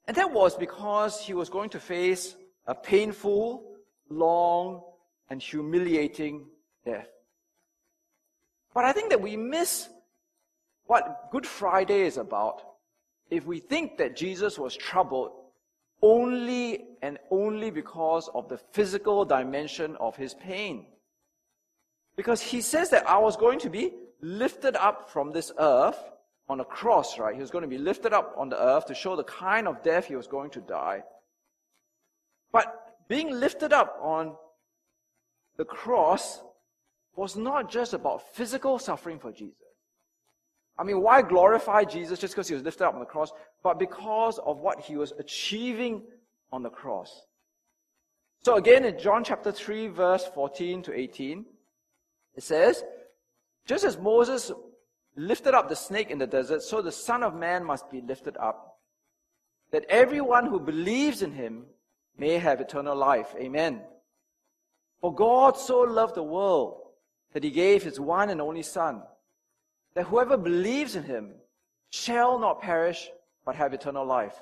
And 0.06 0.16
that 0.16 0.32
was 0.32 0.56
because 0.56 1.20
he 1.20 1.34
was 1.34 1.50
going 1.50 1.70
to 1.70 1.80
face 1.80 2.34
a 2.66 2.74
painful, 2.74 3.76
long, 4.08 4.82
and 5.28 5.42
humiliating 5.42 6.46
death. 6.84 7.08
But 8.74 8.84
I 8.84 8.92
think 8.92 9.10
that 9.10 9.20
we 9.20 9.36
miss 9.36 9.88
what 10.86 11.28
Good 11.30 11.46
Friday 11.46 12.02
is 12.02 12.16
about 12.16 12.62
if 13.30 13.46
we 13.46 13.58
think 13.58 13.98
that 13.98 14.16
Jesus 14.16 14.58
was 14.58 14.76
troubled 14.76 15.32
only 16.02 16.84
and 17.02 17.18
only 17.30 17.70
because 17.70 18.28
of 18.34 18.48
the 18.48 18.58
physical 18.72 19.24
dimension 19.24 19.96
of 19.96 20.16
his 20.16 20.34
pain. 20.34 20.86
Because 22.16 22.40
he 22.40 22.60
says 22.60 22.90
that 22.90 23.08
I 23.08 23.18
was 23.18 23.36
going 23.36 23.58
to 23.60 23.70
be 23.70 23.92
lifted 24.20 24.76
up 24.76 25.10
from 25.10 25.32
this 25.32 25.52
earth 25.58 25.98
on 26.48 26.60
a 26.60 26.64
cross, 26.64 27.18
right? 27.18 27.34
He 27.34 27.40
was 27.40 27.50
going 27.50 27.62
to 27.62 27.68
be 27.68 27.78
lifted 27.78 28.12
up 28.12 28.34
on 28.36 28.48
the 28.48 28.60
earth 28.60 28.86
to 28.86 28.94
show 28.94 29.16
the 29.16 29.24
kind 29.24 29.68
of 29.68 29.82
death 29.82 30.06
he 30.06 30.16
was 30.16 30.26
going 30.26 30.50
to 30.50 30.60
die. 30.60 31.02
But 32.52 32.74
being 33.08 33.30
lifted 33.30 33.72
up 33.72 33.98
on 34.00 34.34
the 35.56 35.64
cross 35.64 36.40
was 37.16 37.36
not 37.36 37.70
just 37.70 37.92
about 37.92 38.34
physical 38.34 38.78
suffering 38.78 39.18
for 39.18 39.32
Jesus. 39.32 39.67
I 40.78 40.84
mean, 40.84 41.00
why 41.02 41.22
glorify 41.22 41.84
Jesus 41.84 42.18
just 42.18 42.34
because 42.34 42.48
he 42.48 42.54
was 42.54 42.62
lifted 42.62 42.86
up 42.86 42.94
on 42.94 43.00
the 43.00 43.06
cross, 43.06 43.32
but 43.62 43.78
because 43.78 44.38
of 44.38 44.58
what 44.58 44.80
he 44.80 44.96
was 44.96 45.12
achieving 45.18 46.02
on 46.52 46.62
the 46.62 46.70
cross. 46.70 47.26
So 48.44 48.56
again, 48.56 48.84
in 48.84 48.98
John 48.98 49.24
chapter 49.24 49.50
3, 49.50 49.88
verse 49.88 50.24
14 50.34 50.82
to 50.84 50.94
18, 50.94 51.44
it 52.36 52.42
says, 52.42 52.84
just 53.66 53.84
as 53.84 53.98
Moses 53.98 54.52
lifted 55.16 55.54
up 55.54 55.68
the 55.68 55.76
snake 55.76 56.10
in 56.10 56.18
the 56.18 56.26
desert, 56.26 56.62
so 56.62 56.80
the 56.80 56.92
Son 56.92 57.24
of 57.24 57.34
Man 57.34 57.64
must 57.64 57.90
be 57.90 58.00
lifted 58.00 58.36
up, 58.36 58.78
that 59.72 59.84
everyone 59.88 60.46
who 60.46 60.60
believes 60.60 61.22
in 61.22 61.32
him 61.32 61.64
may 62.16 62.38
have 62.38 62.60
eternal 62.60 62.96
life. 62.96 63.34
Amen. 63.36 63.82
For 65.00 65.12
God 65.12 65.56
so 65.56 65.80
loved 65.80 66.14
the 66.14 66.22
world 66.22 66.80
that 67.32 67.44
he 67.44 67.50
gave 67.50 67.82
his 67.82 68.00
one 68.00 68.30
and 68.30 68.40
only 68.40 68.62
Son, 68.62 69.02
that 69.98 70.06
whoever 70.06 70.36
believes 70.36 70.94
in 70.94 71.02
him 71.02 71.32
shall 71.90 72.38
not 72.38 72.62
perish, 72.62 73.10
but 73.44 73.56
have 73.56 73.74
eternal 73.74 74.06
life. 74.06 74.40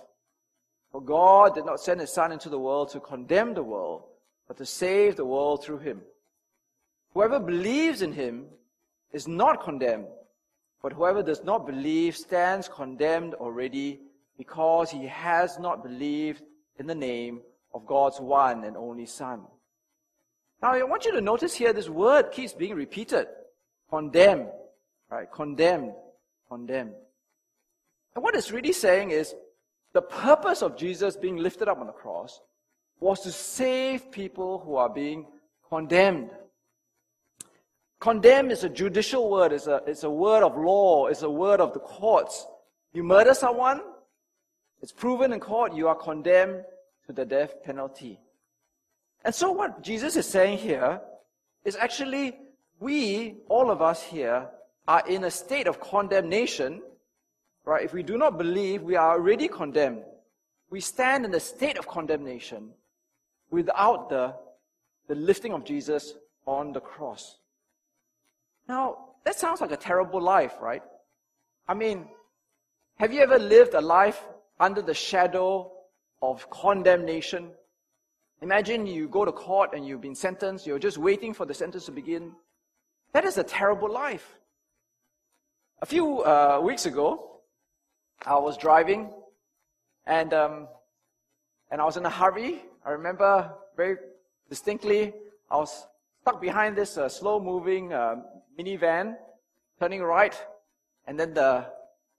For 0.92 1.01
God 1.01 1.55
did 1.55 1.64
not 1.64 1.81
send 1.81 1.99
his 1.99 2.12
Son 2.12 2.31
into 2.31 2.51
the 2.51 2.59
world 2.59 2.90
to 2.90 3.01
condemn 3.01 3.55
the 3.55 3.62
world, 3.62 4.03
but 4.47 4.59
to 4.59 4.66
save 4.66 5.16
the 5.16 5.25
world 5.25 5.64
through 5.64 5.79
him. 5.79 6.03
Whoever 7.14 7.40
believes 7.40 8.03
in 8.03 8.12
him 8.12 8.45
is 9.14 9.27
not 9.27 9.64
condemned, 9.64 10.09
but 10.83 10.92
whoever 10.92 11.23
does 11.23 11.42
not 11.42 11.64
believe 11.64 12.19
stands 12.19 12.69
condemned 12.69 13.33
already 13.33 14.01
because 14.37 14.90
he 14.90 15.07
has 15.07 15.59
not 15.59 15.83
believed 15.83 16.42
in 16.79 16.87
the 16.87 16.95
name 16.95 17.40
of 17.73 17.87
God's 17.87 18.21
one 18.21 18.64
and 18.64 18.77
only 18.77 19.07
Son. 19.07 19.40
Now, 20.61 20.73
I 20.73 20.83
want 20.83 21.07
you 21.07 21.12
to 21.12 21.23
notice 21.23 21.55
here 21.55 21.73
this 21.73 21.88
word 21.88 22.31
keeps 22.31 22.53
being 22.53 22.75
repeated. 22.75 23.27
Condemn. 23.88 24.49
Right? 25.11 25.31
Condemned. 25.31 25.92
Condemned. 26.49 26.95
And 28.14 28.25
what 28.25 28.35
it's 28.35 28.51
really 28.51 28.73
saying 28.73 29.11
is 29.11 29.35
the 29.92 30.03
purpose 30.03 30.62
of 30.62 30.77
Jesus 30.77 31.16
being 31.16 31.37
lifted 31.37 31.69
up 31.69 31.79
on 31.79 31.87
the 31.87 31.92
cross 31.92 32.40
was 33.01 33.21
to 33.21 33.33
save 33.33 34.11
people 34.11 34.59
who 34.59 34.77
are 34.77 34.88
being 34.88 35.27
condemned. 35.69 36.31
Condemn 38.01 38.51
is 38.51 38.64
a 38.64 38.69
judicial 38.69 39.31
word, 39.31 39.53
it's 39.53 39.66
a, 39.66 39.83
it's 39.87 40.05
a 40.05 40.11
word 40.11 40.42
of 40.42 40.57
law, 40.57 41.07
it's 41.07 41.23
a 41.23 41.31
word 41.31 41.61
of 41.61 41.73
the 41.73 41.81
courts. 41.81 42.47
You 42.92 43.03
murder 43.03 43.35
someone, 43.35 43.81
it's 44.83 44.92
proven 44.92 45.33
in 45.33 45.40
court, 45.40 45.75
you 45.75 45.88
are 45.88 45.95
condemned 45.95 46.62
to 47.07 47.12
the 47.12 47.25
death 47.25 47.62
penalty. 47.64 48.21
And 49.25 49.35
so, 49.35 49.51
what 49.51 49.83
Jesus 49.83 50.16
is 50.16 50.27
saying 50.27 50.59
here 50.59 51.01
is 51.64 51.77
actually, 51.77 52.37
we, 52.79 53.37
all 53.49 53.71
of 53.71 53.83
us 53.83 54.03
here, 54.03 54.49
are 54.88 55.07
in 55.09 55.25
a 55.25 55.31
state 55.31 55.66
of 55.66 55.81
condemnation. 55.81 56.83
Right? 57.64 57.85
If 57.85 57.92
we 57.92 58.03
do 58.03 58.16
not 58.16 58.38
believe, 58.38 58.83
we 58.83 58.96
are 58.96 59.12
already 59.12 59.49
condemned. 59.49 60.05
We 60.70 60.81
stand 60.81 61.25
in 61.25 61.35
a 61.35 61.40
state 61.40 61.79
of 61.79 61.87
condemnation 61.87 62.70
without 63.51 64.09
the, 64.09 64.35
the 65.09 65.14
lifting 65.14 65.53
of 65.53 65.64
Jesus 65.64 66.14
on 66.46 66.72
the 66.72 66.81
cross. 66.81 67.38
Now, 68.68 68.99
that 69.25 69.38
sounds 69.38 69.61
like 69.61 69.72
a 69.72 69.77
terrible 69.77 70.20
life, 70.20 70.55
right? 70.61 70.83
I 71.68 71.75
mean, 71.75 72.09
have 72.99 73.12
you 73.12 73.20
ever 73.20 73.38
lived 73.38 73.75
a 73.75 73.81
life 73.81 74.25
under 74.59 74.83
the 74.83 74.94
shadow 74.94 75.72
of 76.22 76.49
condemnation? 76.51 77.51
Imagine 78.42 78.87
you 78.87 79.09
go 79.09 79.25
to 79.25 79.33
court 79.33 79.70
and 79.75 79.87
you've 79.87 80.01
been 80.01 80.14
sentenced, 80.14 80.66
you're 80.66 80.79
just 80.79 80.99
waiting 80.99 81.35
for 81.35 81.46
the 81.46 81.55
sentence 81.55 81.87
to 81.87 81.92
begin. 81.92 82.33
That 83.12 83.25
is 83.25 83.38
a 83.38 83.44
terrible 83.44 83.90
life. 83.90 84.37
A 85.83 85.87
few 85.87 86.21
uh, 86.23 86.61
weeks 86.62 86.87
ago, 86.87 87.41
I 88.25 88.39
was 88.39 88.57
driving 88.57 89.11
and, 90.07 90.33
um, 90.33 90.69
and 91.71 91.81
I 91.81 91.85
was 91.85 91.97
in 91.97 92.07
a 92.07 92.11
hurry. 92.11 92.62
I 92.85 92.91
remember 92.91 93.53
very 93.77 93.97
distinctly, 94.49 95.12
I 95.51 95.57
was 95.57 95.87
stuck 96.23 96.41
behind 96.41 96.77
this 96.77 96.97
uh, 96.97 97.09
slow 97.09 97.39
moving 97.39 97.93
uh, 97.93 98.17
minivan, 98.59 99.17
turning 99.79 100.03
right, 100.03 100.35
and 101.07 101.21
then 101.21 101.35
the, 101.35 101.67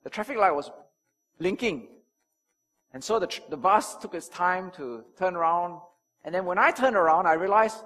the 0.03 0.09
traffic 0.09 0.37
light 0.37 0.51
was 0.53 0.69
blinking. 1.39 1.87
And 2.93 3.03
so 3.03 3.19
the, 3.19 3.39
the 3.49 3.57
bus 3.57 3.95
took 3.97 4.13
its 4.13 4.29
time 4.29 4.71
to 4.77 5.03
turn 5.17 5.35
around 5.35 5.81
and 6.27 6.35
then 6.35 6.43
when 6.43 6.57
I 6.57 6.71
turned 6.71 6.97
around, 6.97 7.25
I 7.25 7.33
realized, 7.35 7.77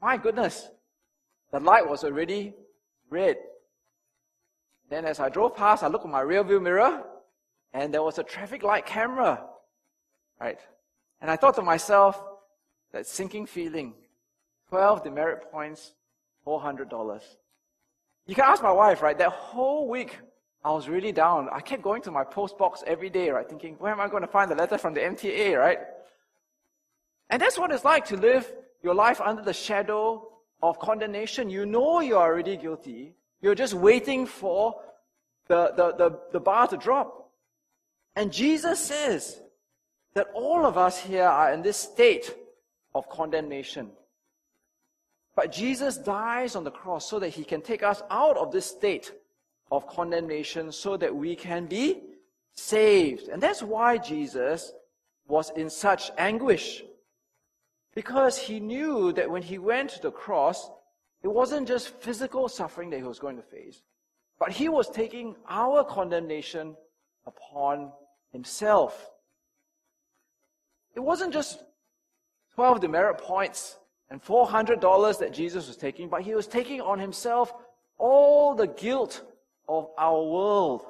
my 0.00 0.16
goodness, 0.16 0.68
the 1.50 1.58
light 1.58 1.88
was 1.88 2.04
already 2.04 2.54
red. 3.10 3.38
Then 4.88 5.04
as 5.04 5.20
I 5.20 5.28
drove 5.28 5.54
past, 5.54 5.82
I 5.82 5.88
looked 5.88 6.04
at 6.04 6.10
my 6.10 6.20
rear 6.20 6.42
view 6.42 6.60
mirror, 6.60 7.04
and 7.72 7.92
there 7.92 8.02
was 8.02 8.18
a 8.18 8.22
traffic 8.22 8.62
light 8.62 8.86
camera. 8.86 9.44
Right? 10.40 10.60
And 11.20 11.30
I 11.30 11.36
thought 11.36 11.56
to 11.56 11.62
myself, 11.62 12.22
that 12.92 13.06
sinking 13.06 13.46
feeling, 13.46 13.94
12 14.70 15.04
demerit 15.04 15.50
points, 15.50 15.92
$400. 16.46 17.22
You 18.26 18.34
can 18.34 18.44
ask 18.44 18.62
my 18.62 18.72
wife, 18.72 19.02
right? 19.02 19.16
That 19.18 19.30
whole 19.30 19.88
week, 19.88 20.18
I 20.64 20.72
was 20.72 20.88
really 20.88 21.12
down. 21.12 21.48
I 21.52 21.60
kept 21.60 21.82
going 21.82 22.02
to 22.02 22.10
my 22.10 22.24
post 22.24 22.58
box 22.58 22.82
every 22.86 23.10
day, 23.10 23.30
right? 23.30 23.48
Thinking, 23.48 23.74
where 23.78 23.92
am 23.92 24.00
I 24.00 24.08
going 24.08 24.22
to 24.22 24.28
find 24.28 24.50
the 24.50 24.54
letter 24.54 24.78
from 24.78 24.94
the 24.94 25.00
MTA, 25.00 25.58
right? 25.58 25.78
And 27.30 27.40
that's 27.40 27.58
what 27.58 27.70
it's 27.70 27.84
like 27.84 28.06
to 28.06 28.16
live 28.16 28.50
your 28.82 28.94
life 28.94 29.20
under 29.20 29.42
the 29.42 29.52
shadow 29.52 30.28
of 30.62 30.78
condemnation. 30.78 31.50
You 31.50 31.66
know 31.66 32.00
you're 32.00 32.18
already 32.18 32.56
guilty. 32.56 33.14
You're 33.40 33.54
just 33.54 33.74
waiting 33.74 34.26
for 34.26 34.80
the, 35.46 35.72
the, 35.76 35.92
the, 35.92 36.18
the 36.32 36.40
bar 36.40 36.66
to 36.68 36.76
drop. 36.76 37.30
And 38.16 38.32
Jesus 38.32 38.80
says 38.80 39.40
that 40.14 40.28
all 40.34 40.66
of 40.66 40.76
us 40.76 40.98
here 40.98 41.24
are 41.24 41.52
in 41.52 41.62
this 41.62 41.76
state 41.76 42.34
of 42.94 43.08
condemnation. 43.08 43.90
But 45.36 45.52
Jesus 45.52 45.96
dies 45.96 46.56
on 46.56 46.64
the 46.64 46.70
cross 46.70 47.08
so 47.08 47.20
that 47.20 47.28
he 47.28 47.44
can 47.44 47.62
take 47.62 47.84
us 47.84 48.02
out 48.10 48.36
of 48.36 48.50
this 48.50 48.66
state 48.66 49.12
of 49.70 49.86
condemnation 49.86 50.72
so 50.72 50.96
that 50.96 51.14
we 51.14 51.36
can 51.36 51.66
be 51.66 52.00
saved. 52.56 53.28
And 53.28 53.40
that's 53.40 53.62
why 53.62 53.98
Jesus 53.98 54.72
was 55.28 55.50
in 55.50 55.70
such 55.70 56.10
anguish. 56.18 56.82
Because 57.94 58.36
he 58.38 58.58
knew 58.58 59.12
that 59.12 59.30
when 59.30 59.42
he 59.42 59.58
went 59.58 59.90
to 59.90 60.02
the 60.02 60.10
cross, 60.10 60.70
it 61.22 61.28
wasn't 61.28 61.66
just 61.66 61.88
physical 62.00 62.48
suffering 62.48 62.90
that 62.90 62.98
he 62.98 63.02
was 63.02 63.18
going 63.18 63.36
to 63.36 63.42
face, 63.42 63.82
but 64.38 64.52
he 64.52 64.68
was 64.68 64.88
taking 64.88 65.34
our 65.48 65.84
condemnation 65.84 66.76
upon 67.26 67.92
himself. 68.32 69.10
It 70.94 71.00
wasn't 71.00 71.32
just 71.32 71.62
12 72.54 72.80
demerit 72.80 73.18
points 73.18 73.78
and 74.10 74.22
$400 74.22 75.18
that 75.18 75.32
Jesus 75.32 75.66
was 75.66 75.76
taking, 75.76 76.08
but 76.08 76.22
he 76.22 76.34
was 76.34 76.46
taking 76.46 76.80
on 76.80 76.98
himself 76.98 77.52
all 77.98 78.54
the 78.54 78.68
guilt 78.68 79.22
of 79.68 79.88
our 79.98 80.22
world. 80.22 80.86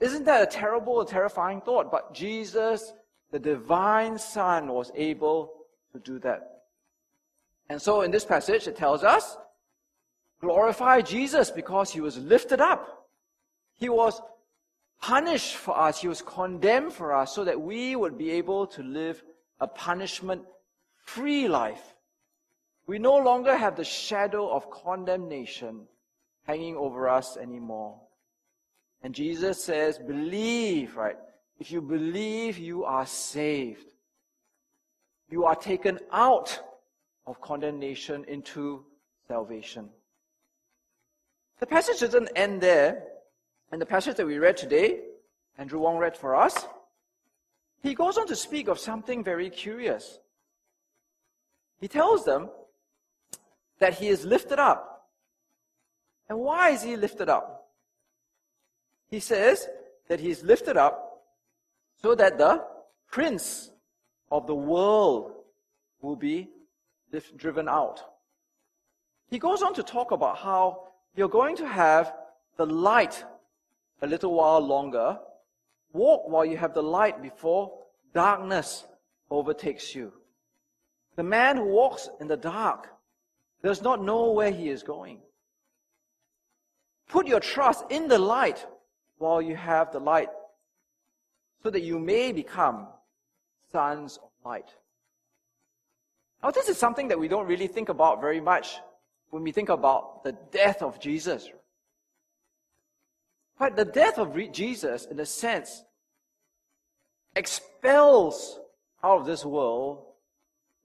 Isn't 0.00 0.24
that 0.24 0.42
a 0.42 0.46
terrible, 0.46 1.00
a 1.00 1.06
terrifying 1.06 1.60
thought? 1.60 1.90
But 1.90 2.14
Jesus, 2.14 2.92
the 3.30 3.38
divine 3.38 4.18
Son, 4.18 4.68
was 4.68 4.90
able 4.94 5.52
to 5.92 5.98
do 5.98 6.18
that. 6.20 6.53
And 7.68 7.80
so 7.80 8.02
in 8.02 8.10
this 8.10 8.24
passage, 8.24 8.66
it 8.66 8.76
tells 8.76 9.02
us, 9.04 9.36
glorify 10.40 11.00
Jesus 11.00 11.50
because 11.50 11.90
he 11.90 12.00
was 12.00 12.18
lifted 12.18 12.60
up. 12.60 13.08
He 13.78 13.88
was 13.88 14.20
punished 15.00 15.56
for 15.56 15.78
us. 15.78 16.00
He 16.00 16.08
was 16.08 16.22
condemned 16.22 16.92
for 16.92 17.14
us 17.14 17.34
so 17.34 17.44
that 17.44 17.60
we 17.60 17.96
would 17.96 18.16
be 18.18 18.30
able 18.30 18.66
to 18.68 18.82
live 18.82 19.22
a 19.60 19.66
punishment 19.66 20.42
free 21.04 21.48
life. 21.48 21.94
We 22.86 22.98
no 22.98 23.16
longer 23.16 23.56
have 23.56 23.76
the 23.76 23.84
shadow 23.84 24.50
of 24.50 24.70
condemnation 24.70 25.86
hanging 26.42 26.76
over 26.76 27.08
us 27.08 27.36
anymore. 27.36 27.98
And 29.02 29.14
Jesus 29.14 29.62
says, 29.62 29.98
believe, 29.98 30.96
right? 30.96 31.16
If 31.58 31.70
you 31.70 31.80
believe, 31.80 32.58
you 32.58 32.84
are 32.84 33.06
saved. 33.06 33.86
You 35.30 35.44
are 35.44 35.54
taken 35.54 35.98
out 36.12 36.60
of 37.26 37.40
condemnation 37.40 38.24
into 38.28 38.84
salvation. 39.26 39.88
The 41.60 41.66
passage 41.66 42.00
doesn't 42.00 42.30
end 42.36 42.60
there. 42.60 43.04
In 43.72 43.78
the 43.78 43.86
passage 43.86 44.16
that 44.16 44.26
we 44.26 44.38
read 44.38 44.56
today, 44.56 45.00
Andrew 45.58 45.80
Wong 45.80 45.98
read 45.98 46.16
for 46.16 46.34
us, 46.36 46.66
he 47.82 47.94
goes 47.94 48.18
on 48.18 48.26
to 48.26 48.36
speak 48.36 48.68
of 48.68 48.78
something 48.78 49.22
very 49.22 49.50
curious. 49.50 50.18
He 51.80 51.88
tells 51.88 52.24
them 52.24 52.50
that 53.78 53.94
he 53.94 54.08
is 54.08 54.24
lifted 54.24 54.58
up. 54.58 55.08
And 56.28 56.38
why 56.38 56.70
is 56.70 56.82
he 56.82 56.96
lifted 56.96 57.28
up? 57.28 57.68
He 59.10 59.20
says 59.20 59.68
that 60.08 60.20
he 60.20 60.30
is 60.30 60.42
lifted 60.42 60.76
up 60.76 61.24
so 62.00 62.14
that 62.14 62.38
the 62.38 62.64
prince 63.10 63.70
of 64.30 64.46
the 64.46 64.54
world 64.54 65.32
will 66.00 66.16
be 66.16 66.48
driven 67.36 67.68
out. 67.68 68.02
He 69.30 69.38
goes 69.38 69.62
on 69.62 69.74
to 69.74 69.82
talk 69.82 70.10
about 70.10 70.38
how 70.38 70.88
you're 71.16 71.28
going 71.28 71.56
to 71.56 71.66
have 71.66 72.12
the 72.56 72.66
light 72.66 73.24
a 74.02 74.06
little 74.06 74.34
while 74.34 74.60
longer. 74.60 75.18
Walk 75.92 76.28
while 76.28 76.44
you 76.44 76.56
have 76.56 76.74
the 76.74 76.82
light 76.82 77.22
before 77.22 77.78
darkness 78.12 78.86
overtakes 79.30 79.94
you. 79.94 80.12
The 81.16 81.22
man 81.22 81.56
who 81.56 81.64
walks 81.64 82.08
in 82.20 82.28
the 82.28 82.36
dark 82.36 82.88
does 83.62 83.82
not 83.82 84.02
know 84.02 84.32
where 84.32 84.50
he 84.50 84.68
is 84.68 84.82
going. 84.82 85.20
Put 87.08 87.26
your 87.26 87.40
trust 87.40 87.84
in 87.90 88.08
the 88.08 88.18
light 88.18 88.66
while 89.18 89.40
you 89.40 89.56
have 89.56 89.92
the 89.92 90.00
light 90.00 90.28
so 91.62 91.70
that 91.70 91.82
you 91.82 91.98
may 91.98 92.32
become 92.32 92.88
sons 93.70 94.18
of 94.22 94.30
light. 94.44 94.74
Now, 96.44 96.50
this 96.50 96.68
is 96.68 96.76
something 96.76 97.08
that 97.08 97.18
we 97.18 97.26
don't 97.26 97.46
really 97.46 97.66
think 97.66 97.88
about 97.88 98.20
very 98.20 98.38
much 98.38 98.76
when 99.30 99.42
we 99.42 99.50
think 99.50 99.70
about 99.70 100.24
the 100.24 100.32
death 100.52 100.82
of 100.82 101.00
Jesus. 101.00 101.48
But 103.58 103.76
the 103.76 103.86
death 103.86 104.18
of 104.18 104.36
Jesus, 104.52 105.06
in 105.06 105.18
a 105.20 105.24
sense, 105.24 105.84
expels 107.34 108.60
out 109.02 109.20
of 109.20 109.26
this 109.26 109.42
world 109.42 110.04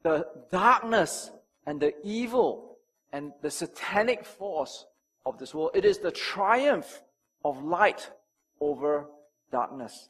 the 0.02 0.26
darkness 0.50 1.30
and 1.66 1.82
the 1.82 1.94
evil 2.06 2.78
and 3.12 3.34
the 3.42 3.52
satanic 3.52 4.24
force 4.24 4.86
of 5.26 5.38
this 5.40 5.54
world. 5.54 5.72
It 5.74 5.84
is 5.84 5.98
the 5.98 6.12
triumph 6.12 7.02
of 7.44 7.66
light 7.66 8.10
over 8.62 9.08
darkness. 9.52 10.08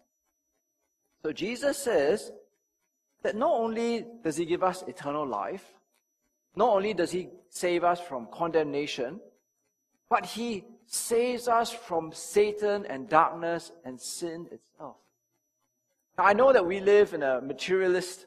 So 1.24 1.32
Jesus 1.32 1.80
says 1.80 2.32
that 3.24 3.36
not 3.36 3.52
only 3.52 4.06
does 4.24 4.38
he 4.38 4.46
give 4.46 4.64
us 4.64 4.84
eternal 4.88 5.26
life, 5.28 5.66
not 6.56 6.70
only 6.70 6.94
does 6.94 7.12
he 7.12 7.30
save 7.50 7.84
us 7.84 8.00
from 8.00 8.28
condemnation, 8.32 9.20
but 10.10 10.26
he 10.26 10.66
saves 10.86 11.48
us 11.48 11.72
from 11.72 12.12
Satan 12.12 12.86
and 12.88 13.08
darkness 13.08 13.72
and 13.86 14.00
sin 14.00 14.48
itself. 14.52 14.96
Now, 16.18 16.26
I 16.26 16.34
know 16.34 16.52
that 16.52 16.66
we 16.66 16.80
live 16.80 17.14
in 17.14 17.24
a 17.24 17.40
materialist 17.42 18.26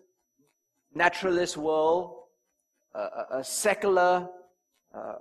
naturalist 0.95 1.57
world, 1.57 2.25
a, 2.95 3.39
a 3.39 3.45
secular 3.45 4.29
uh, 4.95 5.15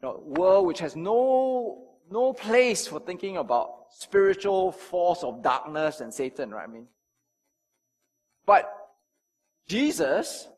you 0.00 0.08
know, 0.08 0.22
world 0.24 0.66
which 0.66 0.78
has 0.80 0.94
no, 0.94 1.88
no 2.10 2.32
place 2.32 2.86
for 2.86 3.00
thinking 3.00 3.38
about 3.38 3.86
spiritual 3.90 4.72
force 4.72 5.22
of 5.22 5.42
darkness 5.42 6.00
and 6.00 6.12
Satan, 6.12 6.50
right? 6.50 6.68
I 6.68 6.70
mean, 6.70 6.86
but 8.46 8.70
Jesus 9.68 10.48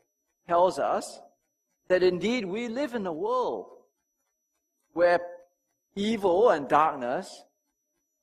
tells 0.48 0.78
us 0.78 1.20
that 1.88 2.02
indeed 2.02 2.44
we 2.44 2.68
live 2.68 2.94
in 2.94 3.06
a 3.06 3.12
world 3.12 3.66
where 4.92 5.20
evil 5.94 6.50
and 6.50 6.68
darkness 6.68 7.44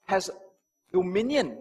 has 0.05 0.29
dominion 0.91 1.57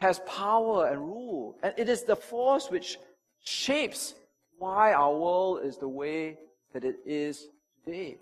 has 0.00 0.18
power 0.20 0.88
and 0.88 1.00
rule. 1.00 1.56
And 1.62 1.74
it 1.76 1.88
is 1.88 2.04
the 2.04 2.16
force 2.16 2.70
which 2.70 2.98
shapes 3.44 4.14
why 4.58 4.92
our 4.92 5.14
world 5.14 5.60
is 5.64 5.76
the 5.76 5.88
way 5.88 6.38
that 6.72 6.84
it 6.84 6.96
is 7.04 7.48
today. 7.84 8.16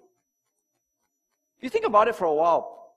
If 1.57 1.63
you 1.63 1.71
think 1.71 1.87
about 1.87 2.09
it 2.09 2.15
for 2.15 2.27
a 2.27 2.35
while, 2.35 2.95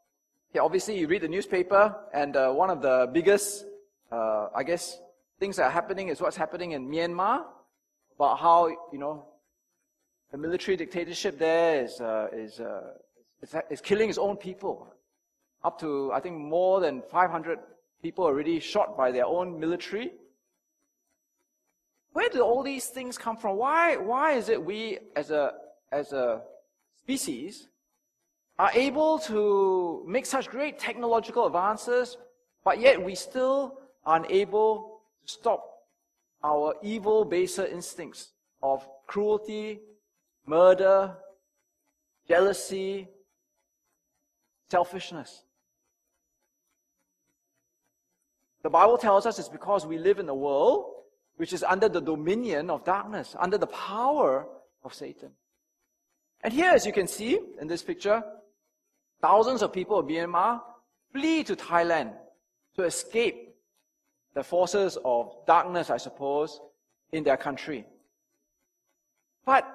yeah, 0.53 0.62
obviously 0.62 0.99
you 0.99 1.07
read 1.07 1.21
the 1.21 1.27
newspaper, 1.27 1.95
and 2.13 2.36
uh, 2.36 2.51
one 2.51 2.69
of 2.69 2.81
the 2.81 3.10
biggest, 3.12 3.65
uh, 4.12 4.47
I 4.53 4.63
guess, 4.63 4.99
things 5.41 5.56
that 5.56 5.63
are 5.63 5.71
happening 5.71 6.10
is 6.10 6.21
what's 6.21 6.38
happening 6.38 6.73
in 6.73 6.88
Myanmar, 6.88 7.41
about 8.15 8.38
how, 8.38 8.67
you 8.93 8.99
know, 8.99 9.25
the 10.32 10.38
military 10.38 10.77
dictatorship 10.77 11.39
there 11.39 11.84
is, 11.84 11.99
uh, 11.99 12.27
is, 12.32 12.60
uh, 12.60 12.91
is, 13.41 13.56
is 13.71 13.82
killing 13.82 14.08
its 14.08 14.19
own 14.19 14.38
people. 14.38 14.93
Up 15.63 15.80
to, 15.80 16.12
I 16.13 16.19
think, 16.19 16.38
more 16.38 16.80
than 16.80 17.01
500 17.10 17.58
people 18.04 18.23
already 18.23 18.60
shot 18.60 18.95
by 18.95 19.12
their 19.12 19.25
own 19.25 19.60
military. 19.60 20.12
Where 22.13 22.30
do 22.30 22.41
all 22.41 22.62
these 22.62 22.86
things 22.86 23.17
come 23.17 23.36
from? 23.36 23.58
Why, 23.58 23.97
why 23.97 24.34
is 24.34 24.47
it 24.47 24.63
we 24.63 24.99
as 25.15 25.32
a, 25.32 25.54
as 25.91 26.13
a 26.13 26.41
species 27.01 27.67
are 28.60 28.69
able 28.75 29.17
to 29.17 30.06
make 30.08 30.27
such 30.27 30.49
great 30.49 30.77
technological 30.77 31.47
advances, 31.47 32.17
but 32.63 32.80
yet 32.80 33.04
we 33.04 33.15
still 33.15 33.80
are 34.06 34.17
unable 34.17 34.90
stop 35.25 35.65
our 36.43 36.75
evil, 36.81 37.25
baser 37.25 37.65
instincts 37.65 38.31
of 38.62 38.88
cruelty, 39.07 39.79
murder, 40.45 41.15
jealousy, 42.27 43.07
selfishness. 44.69 45.43
The 48.63 48.69
Bible 48.69 48.97
tells 48.97 49.25
us 49.25 49.39
it's 49.39 49.49
because 49.49 49.86
we 49.86 49.97
live 49.97 50.19
in 50.19 50.29
a 50.29 50.36
world 50.36 50.86
which 51.38 51.53
is 51.53 51.63
under 51.63 51.89
the 51.89 51.99
dominion 51.99 52.69
of 52.69 52.86
darkness, 52.86 53.36
under 53.39 53.57
the 53.57 53.67
power 53.67 54.47
of 54.84 54.93
Satan. 54.93 55.31
And 56.43 56.53
here, 56.53 56.71
as 56.71 56.86
you 56.86 56.93
can 56.93 57.07
see 57.07 57.39
in 57.60 57.67
this 57.67 57.84
picture, 57.84 58.23
thousands 59.21 59.62
of 59.62 59.73
people 59.73 59.97
of 59.99 60.05
Myanmar 60.05 60.62
flee 61.12 61.43
to 61.43 61.55
Thailand 61.55 62.13
to 62.75 62.84
escape 62.84 63.40
the 64.34 64.44
forces 64.44 64.98
of 65.04 65.34
darkness, 65.46 65.89
I 65.89 65.98
suppose, 65.98 66.60
in 67.12 67.24
their 67.24 67.38
country. 67.38 67.86
But 69.46 69.67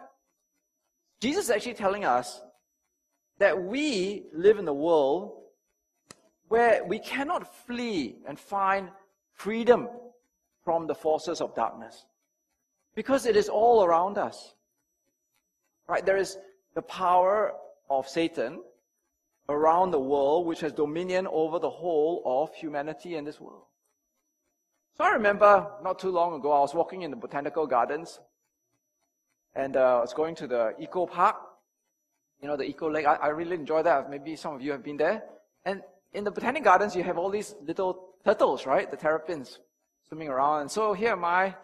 Jesus 1.20 1.46
is 1.46 1.50
actually 1.50 1.74
telling 1.74 2.04
us 2.04 2.40
that 3.38 3.60
we 3.60 4.24
live 4.32 4.58
in 4.58 4.66
a 4.68 4.72
world 4.72 5.32
where 6.48 6.84
we 6.84 6.98
cannot 6.98 7.54
flee 7.66 8.16
and 8.26 8.38
find 8.38 8.88
freedom 9.34 9.88
from 10.64 10.86
the 10.86 10.94
forces 10.94 11.40
of 11.40 11.54
darkness 11.54 12.06
because 12.94 13.26
it 13.26 13.36
is 13.36 13.48
all 13.48 13.84
around 13.84 14.16
us. 14.16 14.54
Right? 15.88 16.04
There 16.04 16.16
is 16.16 16.38
the 16.74 16.82
power 16.82 17.52
of 17.88 18.08
Satan, 18.08 18.60
around 19.48 19.90
the 19.90 20.00
world 20.00 20.46
which 20.46 20.60
has 20.60 20.72
dominion 20.72 21.26
over 21.28 21.58
the 21.58 21.70
whole 21.70 22.22
of 22.24 22.54
humanity 22.54 23.14
in 23.14 23.24
this 23.24 23.40
world. 23.40 23.64
So 24.96 25.04
I 25.04 25.10
remember 25.10 25.66
not 25.82 25.98
too 25.98 26.10
long 26.10 26.34
ago, 26.34 26.52
I 26.52 26.60
was 26.60 26.74
walking 26.74 27.02
in 27.02 27.10
the 27.10 27.16
botanical 27.16 27.66
gardens 27.66 28.18
and 29.54 29.76
uh, 29.76 29.98
I 29.98 30.00
was 30.00 30.14
going 30.14 30.34
to 30.36 30.46
the 30.46 30.74
eco 30.78 31.06
park, 31.06 31.36
you 32.40 32.48
know, 32.48 32.56
the 32.56 32.64
eco 32.64 32.90
lake. 32.90 33.06
I, 33.06 33.14
I 33.14 33.28
really 33.28 33.56
enjoy 33.56 33.82
that. 33.82 34.08
Maybe 34.08 34.36
some 34.36 34.54
of 34.54 34.62
you 34.62 34.72
have 34.72 34.82
been 34.82 34.96
there. 34.96 35.24
And 35.66 35.82
in 36.14 36.24
the 36.24 36.30
botanic 36.30 36.64
gardens, 36.64 36.96
you 36.96 37.02
have 37.02 37.18
all 37.18 37.28
these 37.28 37.54
little 37.62 38.14
turtles, 38.24 38.64
right? 38.64 38.90
The 38.90 38.96
terrapins 38.96 39.58
swimming 40.08 40.28
around. 40.28 40.62
And 40.62 40.70
so 40.70 40.94
here 40.94 41.12
am 41.12 41.26
I 41.26 41.54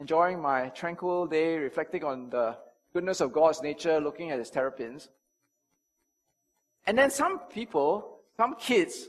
enjoying 0.00 0.40
my 0.40 0.68
tranquil 0.70 1.26
day, 1.26 1.58
reflecting 1.58 2.04
on 2.04 2.30
the 2.30 2.56
goodness 2.94 3.20
of 3.20 3.34
God's 3.34 3.60
nature, 3.60 4.00
looking 4.00 4.30
at 4.30 4.38
his 4.38 4.48
terrapins. 4.48 5.10
And 6.86 6.96
then 6.96 7.10
some 7.10 7.40
people, 7.50 8.20
some 8.38 8.54
kids, 8.54 9.08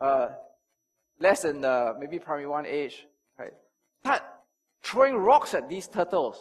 uh, 0.00 0.28
less 1.24 1.42
than 1.42 1.64
uh, 1.64 1.94
maybe 1.98 2.18
primary 2.18 2.46
one 2.46 2.66
age, 2.66 3.06
right, 3.38 3.54
start 4.04 4.22
throwing 4.82 5.16
rocks 5.16 5.54
at 5.54 5.68
these 5.68 5.88
turtles 5.88 6.36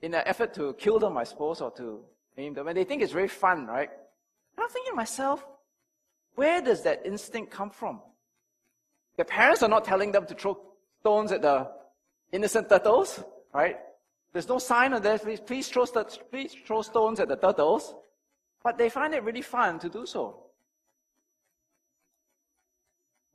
in 0.00 0.14
an 0.14 0.22
effort 0.24 0.54
to 0.54 0.74
kill 0.74 0.98
them, 1.00 1.18
I 1.18 1.24
suppose, 1.24 1.60
or 1.60 1.70
to 1.72 2.00
aim 2.38 2.54
them. 2.54 2.68
And 2.68 2.76
they 2.76 2.84
think 2.84 3.02
it's 3.02 3.12
very 3.12 3.28
fun, 3.28 3.66
right? 3.66 3.90
And 4.56 4.64
I'm 4.64 4.70
thinking 4.70 4.92
to 4.92 4.96
myself, 4.96 5.44
where 6.36 6.62
does 6.62 6.82
that 6.84 7.02
instinct 7.04 7.50
come 7.50 7.70
from? 7.70 8.00
Their 9.16 9.24
parents 9.24 9.62
are 9.64 9.68
not 9.68 9.84
telling 9.84 10.12
them 10.12 10.26
to 10.26 10.34
throw 10.34 10.58
stones 11.00 11.32
at 11.32 11.42
the 11.42 11.68
innocent 12.30 12.68
turtles, 12.68 13.22
right? 13.52 13.78
There's 14.32 14.48
no 14.48 14.58
sign 14.58 14.94
on 14.94 15.02
there, 15.02 15.18
please, 15.18 15.40
please, 15.40 15.68
throw, 15.68 15.84
please 16.30 16.54
throw 16.66 16.82
stones 16.82 17.18
at 17.20 17.28
the 17.28 17.36
turtles. 17.36 17.94
But 18.62 18.78
they 18.78 18.88
find 18.88 19.12
it 19.12 19.24
really 19.24 19.42
fun 19.42 19.80
to 19.80 19.88
do 19.88 20.06
so. 20.06 20.51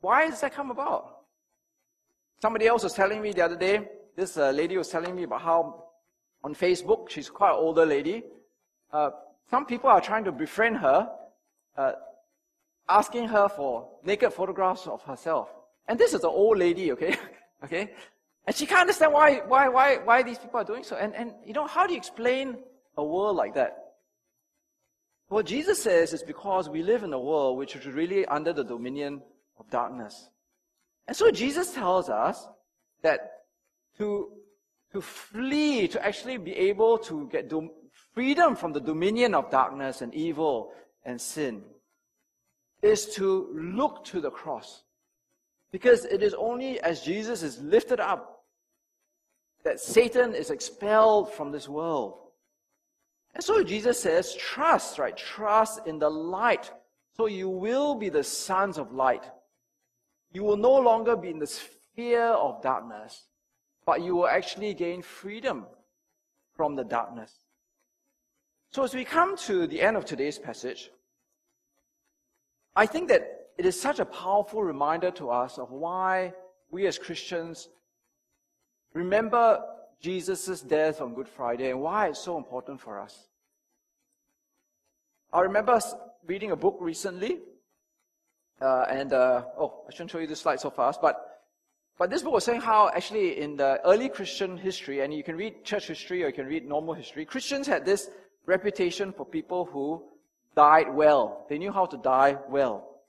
Why 0.01 0.29
does 0.29 0.41
that 0.41 0.53
come 0.53 0.71
about? 0.71 1.17
Somebody 2.41 2.67
else 2.67 2.83
was 2.83 2.93
telling 2.93 3.21
me 3.21 3.31
the 3.31 3.43
other 3.43 3.57
day, 3.57 3.88
this 4.15 4.38
uh, 4.38 4.51
lady 4.51 4.77
was 4.77 4.89
telling 4.89 5.15
me 5.15 5.23
about 5.23 5.41
how 5.41 5.86
on 6.43 6.53
Facebook, 6.53 7.10
she's 7.10 7.29
quite 7.29 7.51
an 7.51 7.57
older 7.57 7.86
lady, 7.86 8.23
uh, 8.93 9.10
some 9.49 9.65
people 9.65 9.89
are 9.89 10.01
trying 10.01 10.23
to 10.25 10.31
befriend 10.31 10.77
her, 10.77 11.10
uh, 11.77 11.93
asking 12.88 13.27
her 13.27 13.49
for 13.49 13.88
naked 14.03 14.33
photographs 14.33 14.88
of 14.88 15.01
herself. 15.03 15.49
And 15.88 15.97
this 15.97 16.13
is 16.13 16.23
an 16.23 16.29
old 16.29 16.57
lady, 16.57 16.91
okay? 16.91 17.15
okay? 17.63 17.91
And 18.45 18.55
she 18.55 18.65
can't 18.65 18.81
understand 18.81 19.13
why, 19.13 19.41
why, 19.47 19.67
why, 19.67 19.97
why 19.97 20.23
these 20.23 20.38
people 20.38 20.60
are 20.60 20.63
doing 20.63 20.83
so. 20.83 20.95
And, 20.95 21.15
and, 21.15 21.33
you 21.45 21.53
know, 21.53 21.67
how 21.67 21.88
do 21.88 21.93
you 21.93 21.97
explain 21.97 22.57
a 22.97 23.03
world 23.03 23.36
like 23.36 23.55
that? 23.55 23.77
What 25.29 25.45
Jesus 25.45 25.81
says 25.81 26.13
is 26.13 26.23
because 26.23 26.69
we 26.69 26.81
live 26.81 27.03
in 27.03 27.12
a 27.12 27.19
world 27.19 27.57
which 27.57 27.75
is 27.75 27.86
really 27.86 28.25
under 28.25 28.53
the 28.53 28.63
dominion 28.63 29.21
of 29.59 29.69
darkness. 29.69 30.29
And 31.07 31.15
so 31.15 31.31
Jesus 31.31 31.73
tells 31.73 32.09
us 32.09 32.47
that 33.01 33.31
to, 33.97 34.29
to 34.91 35.01
flee, 35.01 35.87
to 35.87 36.05
actually 36.05 36.37
be 36.37 36.53
able 36.53 36.97
to 36.99 37.27
get 37.31 37.49
dom- 37.49 37.71
freedom 38.13 38.55
from 38.55 38.73
the 38.73 38.81
dominion 38.81 39.33
of 39.33 39.49
darkness 39.49 40.01
and 40.01 40.13
evil 40.13 40.71
and 41.03 41.19
sin, 41.19 41.63
is 42.81 43.05
to 43.15 43.49
look 43.53 44.03
to 44.05 44.21
the 44.21 44.29
cross. 44.29 44.83
Because 45.71 46.05
it 46.05 46.21
is 46.21 46.33
only 46.33 46.79
as 46.81 47.01
Jesus 47.01 47.43
is 47.43 47.59
lifted 47.61 47.99
up 47.99 48.43
that 49.63 49.79
Satan 49.79 50.33
is 50.33 50.49
expelled 50.49 51.33
from 51.33 51.51
this 51.51 51.67
world. 51.67 52.19
And 53.35 53.43
so 53.43 53.63
Jesus 53.63 53.99
says, 53.99 54.33
trust, 54.35 54.97
right? 54.97 55.15
Trust 55.15 55.85
in 55.85 55.99
the 55.99 56.09
light. 56.09 56.71
So 57.17 57.25
you 57.25 57.49
will 57.49 57.95
be 57.95 58.09
the 58.09 58.23
sons 58.23 58.77
of 58.77 58.93
light. 58.93 59.23
You 60.31 60.43
will 60.43 60.57
no 60.57 60.75
longer 60.75 61.15
be 61.15 61.29
in 61.29 61.39
the 61.39 61.47
sphere 61.47 62.27
of 62.27 62.61
darkness, 62.61 63.25
but 63.85 64.01
you 64.01 64.15
will 64.15 64.27
actually 64.27 64.73
gain 64.73 65.01
freedom 65.01 65.65
from 66.55 66.75
the 66.75 66.83
darkness. 66.83 67.33
So 68.71 68.83
as 68.83 68.93
we 68.93 69.05
come 69.05 69.37
to 69.37 69.67
the 69.67 69.81
end 69.81 69.95
of 69.95 70.05
today's 70.05 70.37
passage, 70.37 70.91
I 72.75 72.85
think 72.85 73.07
that 73.09 73.47
it 73.57 73.65
is 73.65 73.79
such 73.79 73.99
a 73.99 74.05
powerful 74.05 74.61
reminder 74.61 75.09
to 75.11 75.29
us 75.29 75.57
of 75.57 75.71
why 75.71 76.33
we 76.69 76.85
as 76.85 76.99
Christians 76.99 77.69
remember 78.93 79.63
Jesus' 79.99 80.61
death 80.61 81.01
on 81.01 81.15
Good 81.15 81.27
Friday 81.27 81.71
and 81.71 81.81
why 81.81 82.09
it's 82.09 82.19
so 82.19 82.37
important 82.37 82.79
for 82.79 82.99
us. 82.99 83.29
I 85.33 85.41
remember 85.41 85.79
reading 86.25 86.51
a 86.51 86.55
book 86.55 86.77
recently, 86.79 87.39
uh, 88.61 88.85
and 88.89 89.13
uh, 89.13 89.43
oh, 89.59 89.83
I 89.87 89.91
shouldn't 89.91 90.11
show 90.11 90.19
you 90.19 90.27
the 90.27 90.35
slide 90.35 90.59
so 90.59 90.69
fast, 90.69 91.01
but 91.01 91.37
but 91.97 92.11
this 92.11 92.21
book 92.21 92.33
was 92.33 92.43
saying 92.43 92.61
how 92.61 92.89
actually 92.89 93.39
in 93.39 93.57
the 93.57 93.81
early 93.83 94.07
Christian 94.07 94.55
history, 94.55 95.01
and 95.01 95.11
you 95.13 95.23
can 95.23 95.35
read 95.35 95.63
church 95.63 95.87
history 95.87 96.23
or 96.23 96.27
you 96.27 96.33
can 96.33 96.45
read 96.45 96.67
normal 96.67 96.93
history, 96.93 97.25
Christians 97.25 97.65
had 97.65 97.85
this 97.85 98.09
reputation 98.45 99.11
for 99.11 99.25
people 99.25 99.65
who 99.65 100.03
died 100.55 100.93
well. 100.93 101.45
They 101.49 101.57
knew 101.57 101.71
how 101.71 101.87
to 101.87 101.97
die 101.97 102.37
well. 102.49 103.01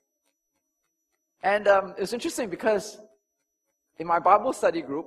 And 1.42 1.68
um, 1.68 1.94
it 1.96 2.00
was 2.00 2.12
interesting 2.14 2.48
because 2.48 2.98
in 3.98 4.06
my 4.06 4.18
Bible 4.18 4.52
study 4.52 4.80
group, 4.80 5.06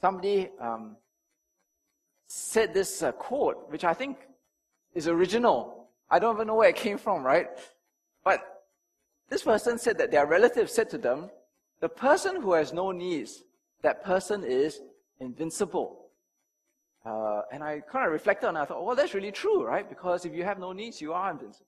somebody 0.00 0.50
um, 0.60 0.96
said 2.26 2.74
this 2.74 3.02
uh, 3.02 3.12
quote, 3.12 3.70
which 3.70 3.84
I 3.84 3.94
think 3.94 4.18
is 4.94 5.06
original. 5.06 5.88
I 6.10 6.18
don't 6.18 6.34
even 6.34 6.48
know 6.48 6.56
where 6.56 6.68
it 6.68 6.76
came 6.76 6.98
from, 6.98 7.22
right? 7.22 7.46
But 8.24 8.51
this 9.32 9.42
person 9.42 9.78
said 9.78 9.96
that 9.96 10.10
their 10.10 10.26
relative 10.26 10.68
said 10.68 10.90
to 10.90 10.98
them, 10.98 11.30
the 11.80 11.88
person 11.88 12.42
who 12.42 12.52
has 12.52 12.70
no 12.74 12.92
needs, 12.92 13.44
that 13.80 14.04
person 14.04 14.44
is 14.44 14.80
invincible. 15.20 16.10
Uh, 17.06 17.40
and 17.50 17.64
I 17.64 17.80
kind 17.80 18.04
of 18.04 18.12
reflected 18.12 18.48
and 18.48 18.58
I 18.58 18.66
thought, 18.66 18.84
well, 18.84 18.94
that's 18.94 19.14
really 19.14 19.32
true, 19.32 19.64
right? 19.64 19.88
Because 19.88 20.26
if 20.26 20.34
you 20.34 20.44
have 20.44 20.58
no 20.58 20.72
needs, 20.72 21.00
you 21.00 21.14
are 21.14 21.30
invincible. 21.30 21.66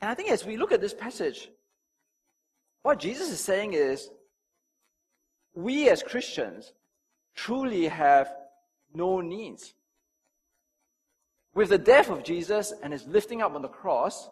And 0.00 0.08
I 0.08 0.14
think 0.14 0.30
as 0.30 0.46
we 0.46 0.56
look 0.56 0.70
at 0.70 0.80
this 0.80 0.94
passage, 0.94 1.50
what 2.82 3.00
Jesus 3.00 3.30
is 3.30 3.40
saying 3.40 3.72
is, 3.72 4.08
we 5.52 5.88
as 5.88 6.00
Christians 6.04 6.72
truly 7.34 7.88
have 7.88 8.32
no 8.94 9.20
needs. 9.20 9.74
With 11.54 11.70
the 11.70 11.78
death 11.78 12.08
of 12.08 12.22
Jesus 12.22 12.72
and 12.84 12.92
his 12.92 13.04
lifting 13.08 13.42
up 13.42 13.56
on 13.56 13.62
the 13.62 13.68
cross, 13.68 14.30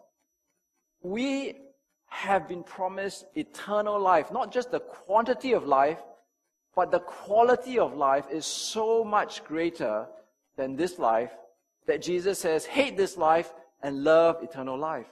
we 1.01 1.57
have 2.07 2.47
been 2.47 2.63
promised 2.63 3.25
eternal 3.35 3.99
life. 3.99 4.31
Not 4.31 4.51
just 4.51 4.71
the 4.71 4.79
quantity 4.79 5.53
of 5.53 5.65
life, 5.65 5.99
but 6.75 6.91
the 6.91 6.99
quality 6.99 7.79
of 7.79 7.95
life 7.95 8.25
is 8.31 8.45
so 8.45 9.03
much 9.03 9.43
greater 9.43 10.07
than 10.57 10.75
this 10.75 10.99
life 10.99 11.31
that 11.87 12.01
Jesus 12.01 12.39
says, 12.39 12.65
hate 12.65 12.97
this 12.97 13.17
life 13.17 13.53
and 13.81 14.03
love 14.03 14.43
eternal 14.43 14.77
life. 14.77 15.07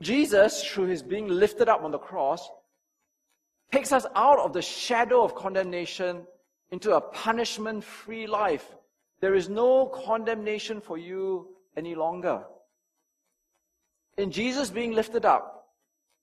Jesus, 0.00 0.64
through 0.64 0.86
his 0.86 1.02
being 1.02 1.28
lifted 1.28 1.68
up 1.68 1.84
on 1.84 1.90
the 1.90 1.98
cross, 1.98 2.48
takes 3.70 3.92
us 3.92 4.06
out 4.14 4.38
of 4.38 4.52
the 4.52 4.62
shadow 4.62 5.22
of 5.22 5.34
condemnation 5.34 6.22
into 6.70 6.96
a 6.96 7.00
punishment 7.00 7.84
free 7.84 8.26
life. 8.26 8.66
There 9.20 9.34
is 9.34 9.48
no 9.48 9.86
condemnation 9.86 10.80
for 10.80 10.98
you 10.98 11.48
any 11.76 11.94
longer. 11.94 12.44
In 14.16 14.30
Jesus 14.30 14.70
being 14.70 14.92
lifted 14.92 15.24
up, 15.24 15.68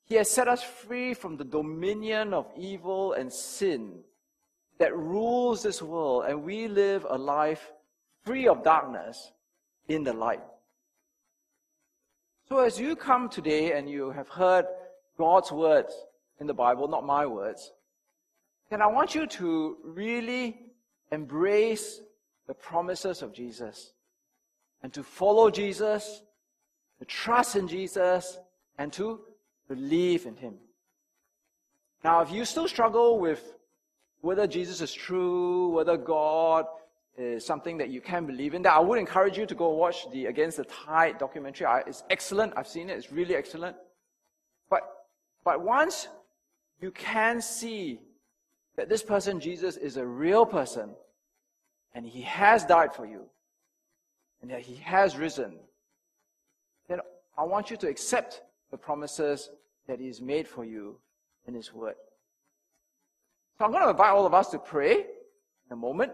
he 0.05 0.15
has 0.15 0.29
set 0.29 0.47
us 0.47 0.63
free 0.63 1.13
from 1.13 1.37
the 1.37 1.43
dominion 1.43 2.33
of 2.33 2.47
evil 2.57 3.13
and 3.13 3.31
sin 3.31 3.99
that 4.77 4.95
rules 4.95 5.61
this 5.61 5.81
world, 5.81 6.25
and 6.27 6.43
we 6.43 6.67
live 6.67 7.05
a 7.09 7.17
life 7.17 7.71
free 8.23 8.47
of 8.47 8.63
darkness 8.63 9.31
in 9.87 10.03
the 10.03 10.13
light. 10.13 10.41
So 12.47 12.59
as 12.59 12.79
you 12.79 12.95
come 12.95 13.29
today 13.29 13.77
and 13.77 13.89
you 13.89 14.09
have 14.11 14.29
heard 14.29 14.65
God's 15.17 15.51
words, 15.51 15.93
in 16.39 16.47
the 16.47 16.53
Bible, 16.53 16.87
not 16.87 17.05
my 17.05 17.25
words, 17.25 17.73
then 18.69 18.81
I 18.81 18.87
want 18.87 19.15
you 19.15 19.27
to 19.27 19.77
really 19.83 20.57
embrace 21.11 22.01
the 22.47 22.53
promises 22.53 23.21
of 23.21 23.33
Jesus 23.33 23.93
and 24.81 24.93
to 24.93 25.03
follow 25.03 25.49
Jesus, 25.49 26.21
to 26.99 27.05
trust 27.05 27.55
in 27.55 27.67
Jesus, 27.67 28.37
and 28.77 28.91
to 28.93 29.19
believe 29.67 30.25
in 30.25 30.35
Him. 30.35 30.55
Now, 32.03 32.21
if 32.21 32.31
you 32.31 32.45
still 32.45 32.67
struggle 32.67 33.19
with 33.19 33.55
whether 34.21 34.47
Jesus 34.47 34.81
is 34.81 34.93
true, 34.93 35.69
whether 35.69 35.97
God 35.97 36.65
is 37.17 37.45
something 37.45 37.77
that 37.77 37.89
you 37.89 37.99
can 38.01 38.25
believe 38.25 38.53
in, 38.53 38.61
that 38.61 38.73
I 38.73 38.79
would 38.79 38.99
encourage 38.99 39.37
you 39.37 39.45
to 39.45 39.55
go 39.55 39.69
watch 39.69 40.09
the 40.11 40.27
Against 40.27 40.57
the 40.57 40.65
Tide 40.65 41.17
documentary. 41.17 41.67
It's 41.85 42.03
excellent. 42.09 42.53
I've 42.55 42.67
seen 42.67 42.89
it. 42.89 42.97
It's 42.97 43.11
really 43.11 43.35
excellent. 43.35 43.75
But, 44.69 44.83
but 45.43 45.61
once 45.61 46.07
you 46.81 46.91
can 46.91 47.41
see 47.41 47.99
that 48.77 48.87
this 48.87 49.03
person, 49.03 49.39
Jesus, 49.39 49.75
is 49.75 49.97
a 49.97 50.05
real 50.05 50.45
person 50.45 50.95
and 51.93 52.05
he 52.05 52.21
has 52.21 52.65
died 52.65 52.93
for 52.93 53.05
you 53.05 53.25
and 54.41 54.49
that 54.51 54.61
he 54.61 54.75
has 54.75 55.17
risen, 55.17 55.59
I 57.39 57.43
want 57.43 57.71
you 57.71 57.77
to 57.77 57.87
accept 57.87 58.41
the 58.69 58.77
promises 58.77 59.49
that 59.87 59.99
He's 59.99 60.21
made 60.21 60.45
for 60.45 60.65
you 60.65 60.97
in 61.47 61.53
His 61.53 61.73
Word. 61.73 61.95
So 63.57 63.63
I'm 63.63 63.71
going 63.71 63.83
to 63.83 63.89
invite 63.89 64.09
all 64.09 64.25
of 64.25 64.33
us 64.33 64.49
to 64.49 64.59
pray 64.59 64.95
in 64.95 65.71
a 65.71 65.75
moment. 65.75 66.11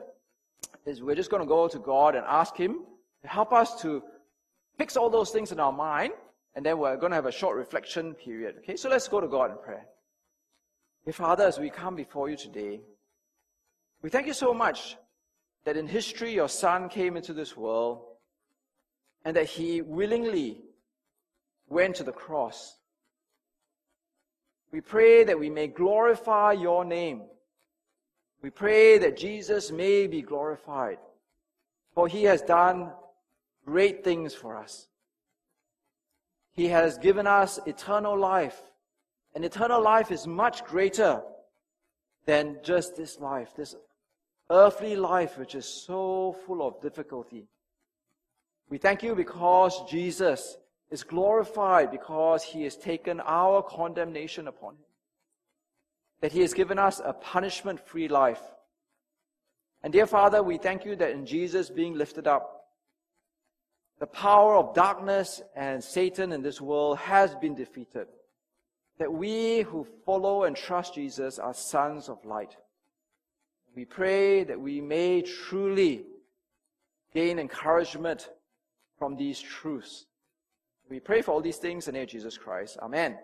Is 0.86 1.02
we're 1.02 1.16
just 1.16 1.32
going 1.32 1.42
to 1.42 1.48
go 1.48 1.68
to 1.68 1.80
God 1.80 2.14
and 2.14 2.24
ask 2.28 2.56
Him 2.56 2.82
to 3.24 3.28
help 3.28 3.54
us 3.54 3.82
to 3.82 4.04
fix 4.78 4.96
all 4.96 5.10
those 5.10 5.32
things 5.32 5.52
in 5.52 5.60
our 5.60 5.72
mind, 5.72 6.14
and 6.56 6.64
then 6.64 6.78
we're 6.78 6.96
going 6.96 7.10
to 7.10 7.16
have 7.16 7.26
a 7.26 7.32
short 7.32 7.58
reflection 7.58 8.14
period. 8.14 8.58
Okay, 8.60 8.76
so 8.76 8.88
let's 8.88 9.08
go 9.08 9.20
to 9.20 9.28
God 9.28 9.50
in 9.50 9.58
prayer. 9.58 9.88
Dear 11.06 11.14
Father, 11.14 11.46
as 11.46 11.58
we 11.58 11.72
come 11.72 11.96
before 11.96 12.30
you 12.30 12.38
today, 12.38 12.82
we 14.04 14.12
thank 14.12 14.28
you 14.28 14.34
so 14.34 14.54
much 14.54 14.96
that 15.66 15.76
in 15.76 15.88
history 15.88 16.36
your 16.36 16.50
Son 16.50 16.88
came 16.88 17.18
into 17.18 17.34
this 17.34 17.58
world 17.58 18.04
and 19.24 19.36
that 19.36 19.48
he 19.48 19.82
willingly 19.82 20.62
went 21.70 21.96
to 21.96 22.04
the 22.04 22.12
cross. 22.12 22.78
We 24.72 24.82
pray 24.82 25.24
that 25.24 25.40
we 25.40 25.50
may 25.50 25.68
glorify 25.68 26.54
your 26.54 26.84
name. 26.86 27.24
We 28.42 28.50
pray 28.50 28.98
that 29.00 29.18
Jesus 29.18 29.72
may 29.72 30.08
be 30.08 30.22
glorified, 30.22 30.98
for 31.94 32.08
he 32.08 32.24
has 32.26 32.42
done 32.42 32.92
great 33.66 34.04
things 34.04 34.34
for 34.34 34.58
us. 34.58 34.88
He 36.52 36.68
has 36.68 36.98
given 36.98 37.28
us 37.28 37.60
eternal 37.66 38.18
life, 38.18 38.62
and 39.34 39.44
eternal 39.44 39.82
life 39.82 40.12
is 40.12 40.28
much 40.28 40.64
greater 40.66 41.22
than 42.26 42.58
just 42.64 42.96
this 42.96 43.20
life, 43.20 43.54
this 43.56 43.76
earthly 44.50 44.96
life, 44.96 45.38
which 45.38 45.56
is 45.56 45.66
so 45.66 46.36
full 46.46 46.66
of 46.66 46.82
difficulty. 46.82 47.48
We 48.70 48.78
thank 48.78 49.04
you 49.04 49.16
because 49.16 49.90
Jesus 49.90 50.58
is 50.92 51.04
glorified 51.04 51.92
because 51.92 52.44
he 52.44 52.64
has 52.64 52.78
taken 52.78 53.20
our 53.22 53.62
condemnation 53.64 54.48
upon 54.48 54.74
him. 54.74 54.86
That 56.22 56.32
he 56.32 56.42
has 56.42 56.54
given 56.54 56.80
us 56.80 57.02
a 57.04 57.14
punishment 57.14 57.80
free 57.80 58.08
life. 58.08 58.42
And 59.84 59.92
dear 59.92 60.08
Father, 60.08 60.42
we 60.42 60.58
thank 60.58 60.86
you 60.86 60.96
that 60.96 61.12
in 61.12 61.26
Jesus 61.26 61.70
being 61.70 61.96
lifted 61.96 62.28
up, 62.28 62.56
the 64.00 64.08
power 64.08 64.56
of 64.56 64.74
darkness 64.74 65.42
and 65.56 65.84
Satan 65.84 66.32
in 66.32 66.42
this 66.42 66.60
world 66.60 66.98
has 66.98 67.34
been 67.36 67.56
defeated. 67.56 68.08
That 68.98 69.12
we 69.12 69.62
who 69.62 69.88
follow 70.06 70.44
and 70.44 70.56
trust 70.56 70.96
Jesus 70.96 71.40
are 71.40 71.54
sons 71.54 72.10
of 72.10 72.24
light. 72.26 72.56
We 73.76 73.86
pray 73.86 74.44
that 74.46 74.60
we 74.60 74.80
may 74.80 75.22
truly 75.22 76.06
gain 77.14 77.40
encouragement 77.40 78.30
from 78.98 79.16
these 79.16 79.40
truths. 79.40 80.06
We 80.90 81.00
pray 81.00 81.22
for 81.22 81.32
all 81.32 81.42
these 81.42 81.58
things 81.58 81.88
in 81.88 81.94
the 81.94 82.00
name 82.00 82.04
of 82.04 82.10
Jesus 82.10 82.38
Christ. 82.38 82.78
Amen. 82.82 83.18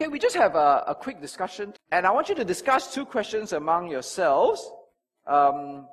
Okay, 0.00 0.06
we 0.08 0.20
just 0.20 0.36
have 0.36 0.54
a, 0.54 0.84
a 0.86 0.94
quick 0.94 1.20
discussion, 1.20 1.74
and 1.90 2.06
I 2.06 2.12
want 2.12 2.28
you 2.28 2.36
to 2.36 2.44
discuss 2.44 2.94
two 2.94 3.04
questions 3.04 3.52
among 3.52 3.90
yourselves. 3.90 4.70
Um, 5.26 5.88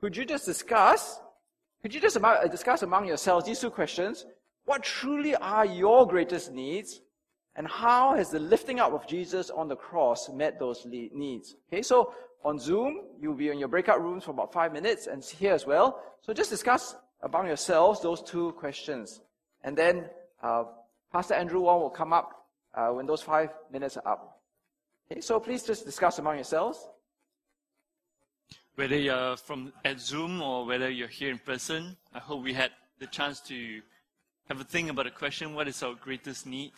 could 0.00 0.14
you 0.14 0.26
just 0.26 0.44
discuss? 0.44 1.18
Could 1.80 1.94
you 1.94 2.00
just 2.00 2.16
about, 2.16 2.44
uh, 2.44 2.48
discuss 2.48 2.82
among 2.82 3.06
yourselves 3.06 3.46
these 3.46 3.60
two 3.60 3.70
questions? 3.70 4.26
What 4.66 4.82
truly 4.82 5.34
are 5.34 5.64
your 5.64 6.06
greatest 6.06 6.52
needs, 6.52 7.00
and 7.56 7.66
how 7.66 8.14
has 8.14 8.28
the 8.28 8.38
lifting 8.38 8.78
up 8.78 8.92
of 8.92 9.06
Jesus 9.06 9.48
on 9.48 9.68
the 9.68 9.76
cross 9.76 10.28
met 10.28 10.58
those 10.58 10.86
needs? 10.86 11.56
Okay, 11.72 11.80
so 11.80 12.12
on 12.44 12.58
Zoom, 12.58 13.00
you'll 13.18 13.34
be 13.34 13.48
in 13.48 13.58
your 13.58 13.68
breakout 13.68 14.02
rooms 14.02 14.24
for 14.24 14.32
about 14.32 14.52
five 14.52 14.74
minutes, 14.74 15.06
and 15.06 15.24
here 15.24 15.54
as 15.54 15.64
well. 15.64 16.02
So 16.20 16.34
just 16.34 16.50
discuss 16.50 16.94
among 17.22 17.46
yourselves 17.46 18.02
those 18.02 18.22
two 18.22 18.52
questions. 18.52 19.22
And 19.64 19.76
then 19.76 20.06
uh, 20.42 20.64
Pastor 21.12 21.34
Andrew 21.34 21.60
Wong 21.60 21.80
will 21.80 21.90
come 21.90 22.12
up 22.12 22.46
uh, 22.74 22.88
when 22.88 23.06
those 23.06 23.22
five 23.22 23.50
minutes 23.70 23.96
are 23.96 24.12
up. 24.12 24.40
Okay, 25.10 25.20
so 25.20 25.38
please 25.38 25.62
just 25.62 25.84
discuss 25.84 26.18
among 26.18 26.36
yourselves. 26.36 26.88
Whether 28.74 28.96
you're 28.96 29.36
from 29.36 29.72
at 29.84 30.00
Zoom 30.00 30.40
or 30.40 30.64
whether 30.64 30.90
you're 30.90 31.08
here 31.08 31.30
in 31.30 31.38
person, 31.38 31.96
I 32.14 32.18
hope 32.18 32.42
we 32.42 32.54
had 32.54 32.70
the 32.98 33.06
chance 33.06 33.40
to 33.40 33.82
have 34.48 34.60
a 34.60 34.64
think 34.64 34.90
about 34.90 35.04
the 35.04 35.10
question: 35.10 35.54
What 35.54 35.68
is 35.68 35.82
our 35.82 35.94
greatest 35.94 36.46
need? 36.46 36.72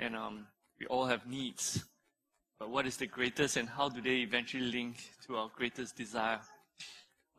And 0.00 0.16
um, 0.16 0.46
we 0.80 0.86
all 0.86 1.06
have 1.06 1.26
needs, 1.26 1.84
but 2.58 2.70
what 2.70 2.86
is 2.86 2.96
the 2.96 3.06
greatest, 3.06 3.56
and 3.56 3.68
how 3.68 3.88
do 3.88 4.00
they 4.00 4.16
eventually 4.22 4.64
link 4.64 4.96
to 5.26 5.36
our 5.36 5.50
greatest 5.54 5.96
desire? 5.96 6.40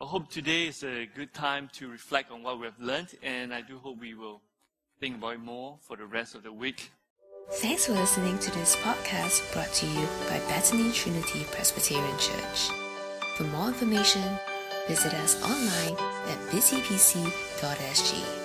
I 0.02 0.06
hope 0.06 0.30
today 0.32 0.66
is 0.66 0.84
a 0.84 1.06
good 1.06 1.32
time 1.32 1.70
to 1.74 1.88
reflect 1.88 2.32
on 2.32 2.42
what 2.42 2.60
we 2.60 2.66
have 2.66 2.80
learned, 2.80 3.10
and 3.22 3.54
I 3.54 3.62
do 3.62 3.78
hope 3.78 4.00
we 4.00 4.16
will 4.16 4.42
think 5.00 5.18
about 5.18 5.36
it 5.36 5.42
more 5.42 5.78
for 5.80 5.96
the 5.96 6.08
rest 6.08 6.34
of 6.34 6.42
the 6.42 6.52
week. 6.52 6.90
Thanks 7.52 7.86
for 7.86 7.92
listening 7.92 8.40
to 8.40 8.52
this 8.52 8.76
podcast 8.78 9.54
brought 9.54 9.72
to 9.74 9.86
you 9.86 10.08
by 10.28 10.40
Bethany 10.50 10.92
Trinity 10.92 11.46
Presbyterian 11.52 12.18
Church. 12.18 12.72
For 13.38 13.44
more 13.44 13.68
information, 13.68 14.24
visit 14.88 15.14
us 15.14 15.40
online 15.44 15.96
at 16.28 16.40
busypc.sg. 16.50 18.41